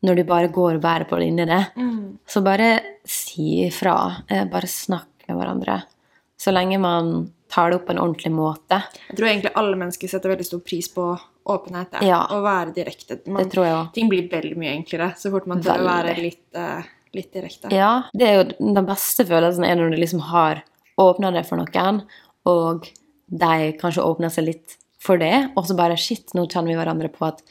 når 0.08 0.16
du 0.16 0.24
bare 0.30 0.52
går 0.56 0.78
og 0.78 0.84
bærer 0.86 1.08
på 1.10 1.20
det 1.20 1.28
inni 1.28 1.48
det. 1.50 1.64
Mm. 1.76 2.20
Så 2.30 2.40
bare 2.46 2.70
si 3.04 3.66
ifra. 3.66 3.98
Eh, 4.32 4.46
Bare 4.48 4.70
snakk 4.72 5.28
med 5.28 5.36
hverandre. 5.36 5.82
Så 6.40 6.54
lenge 6.56 6.80
man 6.80 7.12
tar 7.52 7.72
det 7.74 7.80
opp 7.82 7.90
på 7.90 7.96
en 7.96 8.00
ordentlig 8.00 8.32
måte. 8.32 8.80
Jeg 9.10 9.18
tror 9.18 9.28
egentlig 9.28 9.52
alle 9.60 9.80
mennesker 9.82 10.12
setter 10.12 10.32
veldig 10.32 10.48
stor 10.48 10.62
pris 10.64 10.88
på 10.94 11.10
åpenhet. 11.50 12.00
Ja. 12.06 12.22
Å 12.32 12.40
være 12.46 12.72
direkte. 12.78 13.20
Man, 13.28 13.44
Det 13.44 13.52
tror 13.56 13.66
jeg 13.68 13.76
òg. 13.76 13.92
Ting 13.98 14.12
blir 14.12 14.30
veldig 14.32 14.56
mye 14.62 14.76
enklere 14.78 15.12
så 15.20 15.32
fort 15.34 15.50
man 15.50 15.64
tør 15.66 15.82
å 15.84 15.90
være 15.90 16.16
litt, 16.22 16.46
eh, 16.56 16.88
litt 17.16 17.32
direkte. 17.34 17.72
Ja, 17.74 18.10
det 18.14 18.28
er 18.28 18.36
jo 18.40 18.50
den 18.60 18.86
beste 18.88 19.26
følelsen 19.28 19.66
er 19.68 19.80
når 19.80 19.94
du 19.94 20.02
liksom 20.02 20.24
har 20.30 20.64
åpna 21.00 21.32
det 21.36 21.46
for 21.48 21.62
noen, 21.62 22.04
og 22.50 22.90
de 23.30 23.72
kanskje 23.80 24.06
åpner 24.06 24.34
seg 24.34 24.50
litt 24.50 24.78
for 25.00 25.22
det, 25.22 25.52
og 25.56 25.68
så 25.68 25.78
bare 25.80 25.98
shit, 26.00 26.34
nå 26.36 26.46
kjenner 26.50 26.74
vi 26.74 26.80
hverandre 26.80 27.12
på 27.14 27.30
et 27.30 27.42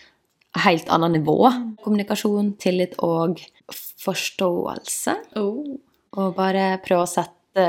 helt 0.64 0.88
annet 0.92 1.18
nivå. 1.18 1.38
Kommunikasjon, 1.84 2.54
tillit 2.60 2.96
og 3.04 3.40
forståelse. 4.02 5.16
Oh. 5.40 5.76
Og 6.18 6.32
bare 6.36 6.76
prøve 6.84 7.04
å 7.04 7.10
sette 7.10 7.66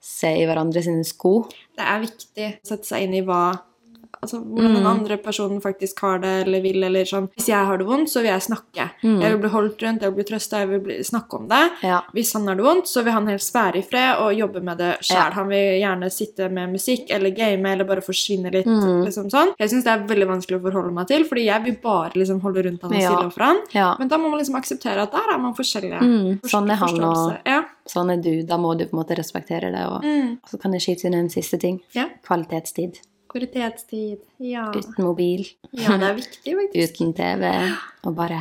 seg 0.00 0.40
i 0.40 0.46
hverandre 0.48 0.82
sine 0.84 1.04
sko. 1.06 1.42
Det 1.76 1.84
er 1.84 2.02
viktig 2.02 2.46
å 2.54 2.70
sette 2.72 2.88
seg 2.88 3.06
inn 3.06 3.18
i 3.20 3.24
hva 3.26 3.42
Altså, 4.22 4.38
hvordan 4.44 4.74
den 4.74 4.82
Mm. 4.82 4.86
andre 4.86 5.16
personen 5.16 5.60
faktisk 5.62 6.00
har 6.00 6.18
det 6.18 6.46
eller 6.46 6.60
vil. 6.60 6.82
eller 6.84 7.04
sånn. 7.04 7.28
Hvis 7.36 7.46
jeg 7.48 7.66
har 7.66 7.78
det 7.78 7.86
vondt, 7.86 8.08
så 8.08 8.20
vil 8.20 8.30
jeg 8.30 8.40
snakke. 8.42 8.90
Mm. 9.02 9.20
Jeg 9.22 9.30
vil 9.32 9.38
bli 9.40 9.48
holdt 9.50 9.78
rundt, 9.82 10.02
jeg 10.02 10.10
vil 10.12 10.24
bli 10.24 10.24
trøsta, 10.24 10.58
jeg 10.60 10.68
vil 10.68 10.80
bli, 10.80 10.94
snakke 11.04 11.34
om 11.40 11.48
det. 11.48 11.70
Ja. 11.82 12.00
Hvis 12.14 12.32
han 12.34 12.46
har 12.48 12.54
det 12.56 12.64
vondt, 12.64 12.86
så 12.86 13.02
vil 13.04 13.12
han 13.12 13.26
helst 13.26 13.52
være 13.54 13.76
i 13.78 13.82
fred 13.82 14.18
og 14.20 14.34
jobbe 14.36 14.62
med 14.62 14.78
det 14.78 14.98
sjæl. 15.00 15.16
Ja. 15.16 15.30
Han 15.30 15.48
vil 15.48 15.80
gjerne 15.80 16.10
sitte 16.12 16.50
med 16.50 16.68
musikk 16.72 17.10
eller 17.10 17.30
game 17.30 17.64
eller 17.72 17.84
bare 17.84 18.00
forsvinne 18.00 18.52
litt. 18.52 18.66
Mm. 18.66 19.04
liksom 19.06 19.30
sånn. 19.30 19.54
Jeg 19.58 19.70
syns 19.70 19.84
det 19.84 19.92
er 19.92 20.06
veldig 20.06 20.26
vanskelig 20.28 20.60
å 20.60 20.62
forholde 20.70 20.92
meg 20.92 21.06
til, 21.08 21.24
fordi 21.24 21.44
jeg 21.46 21.64
vil 21.64 21.76
bare 21.82 22.10
liksom 22.14 22.40
holde 22.42 22.62
rundt 22.64 22.82
han 22.82 22.92
og 22.92 23.00
stille 23.00 23.26
opp 23.26 23.32
for 23.32 23.44
han. 23.44 23.60
ja. 23.72 23.94
Men 23.98 24.08
da 24.08 24.16
må 24.18 24.30
man 24.30 24.40
liksom 24.40 24.56
akseptere 24.60 25.02
at 25.02 25.12
der 25.12 25.32
er 25.34 25.38
man 25.38 25.54
forskjellige. 25.54 26.00
Mm, 26.00 26.40
sånn 26.42 26.70
er 26.70 26.74
han, 26.76 27.04
og. 27.04 27.64
Sånn 27.88 28.10
er 28.12 28.22
du. 28.22 28.42
Da 28.46 28.56
må 28.56 28.76
du 28.78 28.84
på 28.86 28.94
en 28.96 29.02
måte 29.04 29.16
respektere 29.18 29.72
det. 29.72 29.84
Og 29.86 30.02
Mm. 30.04 30.38
så 30.48 30.60
kan 30.60 30.72
jeg 30.72 30.80
skyte 30.82 31.04
inn 31.06 31.14
en 31.14 31.28
siste 31.28 31.58
ting. 31.58 31.80
Ja. 31.92 32.06
Kvalitetstid. 32.24 33.00
Kvalitetstid. 33.30 34.24
Ja. 34.42 34.68
Uten 34.74 35.04
mobil. 35.04 35.44
ja, 35.70 35.98
det 36.00 36.08
er 36.08 36.16
viktig, 36.18 36.56
faktisk. 36.62 36.80
uten 37.00 37.12
TV, 37.14 37.52
og 38.06 38.16
bare 38.18 38.40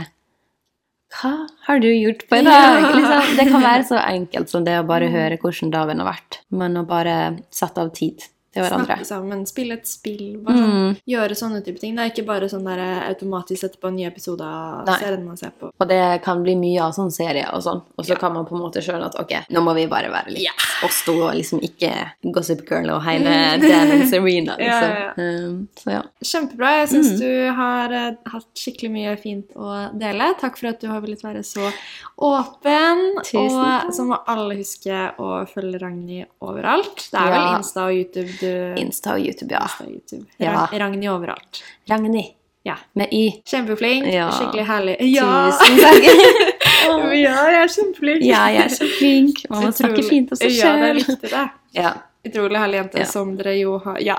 Hva 1.13 1.33
har 1.67 1.79
du 1.81 1.87
gjort 1.89 2.25
på 2.29 2.37
i 2.37 2.45
dag? 2.45 2.89
Liksom, 2.95 3.37
det 3.37 3.47
kan 3.51 3.63
være 3.65 3.85
så 3.89 4.01
enkelt 4.01 4.51
som 4.51 4.65
det 4.65 4.79
å 4.79 4.87
bare 4.89 5.09
høre 5.13 5.39
hvordan 5.41 5.73
dagen 5.73 6.03
har 6.03 6.11
vært, 6.11 6.41
men 6.49 6.77
å 6.77 6.85
bare 6.89 7.15
sette 7.53 7.81
av 7.85 7.93
tid 7.97 8.25
til 8.59 8.65
hverandre. 8.67 8.95
Snakke 8.99 9.07
sammen, 9.09 9.45
spille 9.49 9.73
et 9.79 9.87
spill. 9.87 10.37
Bare 10.43 10.57
sånn, 10.57 10.75
Mm. 10.79 10.97
Gjøre 11.07 11.35
sånne 11.39 11.63
type 11.65 11.79
ting. 11.79 11.95
Det 11.95 12.03
er 12.05 12.11
ikke 12.13 12.25
bare 12.27 12.49
sånn 12.49 12.63
der 12.65 12.79
automatisk 13.09 13.61
sette 13.63 13.79
på 13.79 13.87
en 13.89 13.95
ny 13.95 14.05
episode 14.05 14.41
av 14.45 14.85
serien 14.99 15.25
man 15.25 15.37
ser 15.37 15.51
på. 15.59 15.71
Og 15.79 15.87
det 15.87 16.21
kan 16.23 16.43
bli 16.43 16.55
mye 16.55 16.81
av 16.81 16.93
sånne 16.93 17.11
serier 17.15 17.49
og 17.53 17.61
sånn, 17.63 17.81
og 17.97 18.05
så 18.05 18.09
Ja. 18.13 18.15
kan 18.15 18.33
man 18.33 18.45
på 18.45 18.55
en 18.55 18.61
måte 18.61 18.81
skjønne 18.83 19.05
at 19.05 19.15
ok, 19.19 19.33
nå 19.49 19.61
må 19.63 19.73
vi 19.75 19.85
bare 19.87 20.09
være 20.11 20.29
litt 20.33 20.43
yeah. 20.43 20.85
oss 20.85 21.03
to, 21.05 21.13
og 21.23 21.33
liksom 21.35 21.59
ikke 21.61 21.91
Gossip 22.33 22.65
Girl 22.69 22.89
og 22.91 23.03
hele 23.03 23.23
Dan 23.61 23.91
and 23.91 24.07
Serena, 24.09 24.55
liksom. 24.57 24.89
Ja, 24.89 24.99
ja, 24.99 25.13
Um, 25.19 25.67
så 25.75 25.91
ja. 25.91 26.01
Kjempebra. 26.23 26.69
Jeg 26.85 26.89
syns 26.89 27.09
Mm. 27.09 27.19
du 27.19 27.51
har 27.55 27.91
eh, 27.93 28.15
hatt 28.31 28.45
skikkelig 28.55 28.91
mye 28.91 29.17
fint 29.19 29.49
å 29.55 29.91
dele. 29.97 30.33
Takk 30.39 30.57
for 30.57 30.67
at 30.69 30.79
du 30.79 30.87
har 30.87 31.01
villet 31.01 31.21
være 31.23 31.43
så 31.43 31.71
åpen. 32.19 33.01
Tusen 33.23 33.49
takk. 33.49 33.85
og 33.87 33.93
så 33.95 34.05
må 34.09 34.17
alle 34.29 34.57
huske 34.59 34.99
å 35.19 35.29
følge 35.49 35.79
Ragnhild 35.81 36.27
overalt. 36.45 37.05
Det 37.11 37.19
er 37.19 37.31
vel 37.33 37.47
Insta 37.59 37.85
og 37.87 37.95
YouTube 37.97 38.33
du 38.39 38.48
Insta 38.81 39.13
og 39.15 39.19
YouTube, 39.25 39.51
ja. 39.55 39.61
Insta 39.65 39.85
og 39.85 39.91
YouTube. 39.93 40.25
Ja. 40.37 40.53
Rag- 40.57 40.79
Ragnhild 40.81 41.13
overalt. 41.13 41.63
Ragnhild 41.89 42.35
Ja. 42.67 42.75
med 42.93 43.07
Y. 43.13 43.41
Kjempeflink. 43.47 44.05
Ja. 44.13 44.29
Skikkelig 44.35 44.65
herlig. 44.67 44.97
Ja! 45.13 45.51
Tusen 45.51 45.79
takk. 45.79 46.03
Ja, 46.89 47.35
jeg 47.51 47.61
er 47.61 47.67
kjempeflink. 47.73 48.23
Ja, 48.25 48.45
jeg 48.49 48.63
er 48.65 48.69
så 48.73 48.85
flink. 48.97 49.41
Man 49.51 49.65
må 49.67 49.71
snakke 49.75 50.03
fint 50.07 50.31
om 50.33 50.37
seg 50.39 50.53
Ja, 50.55 50.71
det 50.79 50.87
er 50.89 50.97
viktig, 50.97 51.29
det. 51.29 51.43
Ja. 51.75 51.91
Utrolig 52.25 52.57
herlig 52.59 52.77
jente 52.79 52.99
Ja. 53.03 53.05
som 53.05 53.35
dere 53.37 53.53
jo 53.59 53.77
har 53.83 53.99
Ja. 54.01 54.15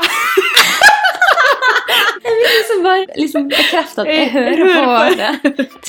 Jeg 2.30 2.36
vil 2.40 2.50
liksom 2.56 2.78
bare 2.84 3.04
liksom 3.20 3.42
bekrefte 3.50 3.98
at 4.02 4.06
jeg 4.10 4.16
Jeg 4.20 4.28
hører 4.34 4.56
hører 4.56 4.74
på 4.74 4.80
på. 4.90 4.96
det. 5.20 5.32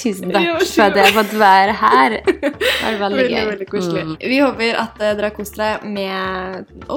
Tusen 0.01 0.27
takk 0.33 0.47
for 0.65 0.81
at 0.87 0.95
jeg 0.99 1.05
har 1.05 1.13
fått 1.17 1.33
være 1.39 1.73
her. 1.81 2.09
Det 2.25 2.31
var 2.41 2.47
veldig 3.03 3.17
Veldig, 3.21 3.35
gøy. 3.35 3.45
veldig 3.51 3.67
koselig. 3.71 4.03
Mm. 4.09 4.15
Vi 4.33 4.37
håper 4.41 4.71
at 4.81 4.93
eh, 5.01 5.03
dere 5.19 5.27
har 5.29 5.35
kost 5.37 5.55
dere 5.59 5.77
med 5.85 6.11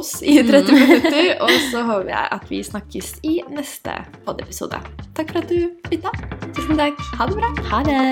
oss 0.01 0.13
i 0.23 0.25
30 0.43 0.73
minutter. 0.81 1.25
Og 1.45 1.51
så 1.71 1.79
håper 1.91 2.09
jeg 2.15 2.25
at 2.39 2.45
vi 2.51 2.59
snakkes 2.71 3.09
i 3.23 3.35
neste 3.55 3.93
podiepisode. 4.27 4.79
Takk 5.19 5.29
for 5.35 5.39
at 5.45 5.49
du 5.53 5.59
lytta. 5.93 6.11
Tusen 6.57 6.77
takk. 6.81 6.97
Ha 7.21 7.25
det 7.31 7.37
bra. 7.41 7.49
Ha 7.71 7.79
det. 7.91 8.03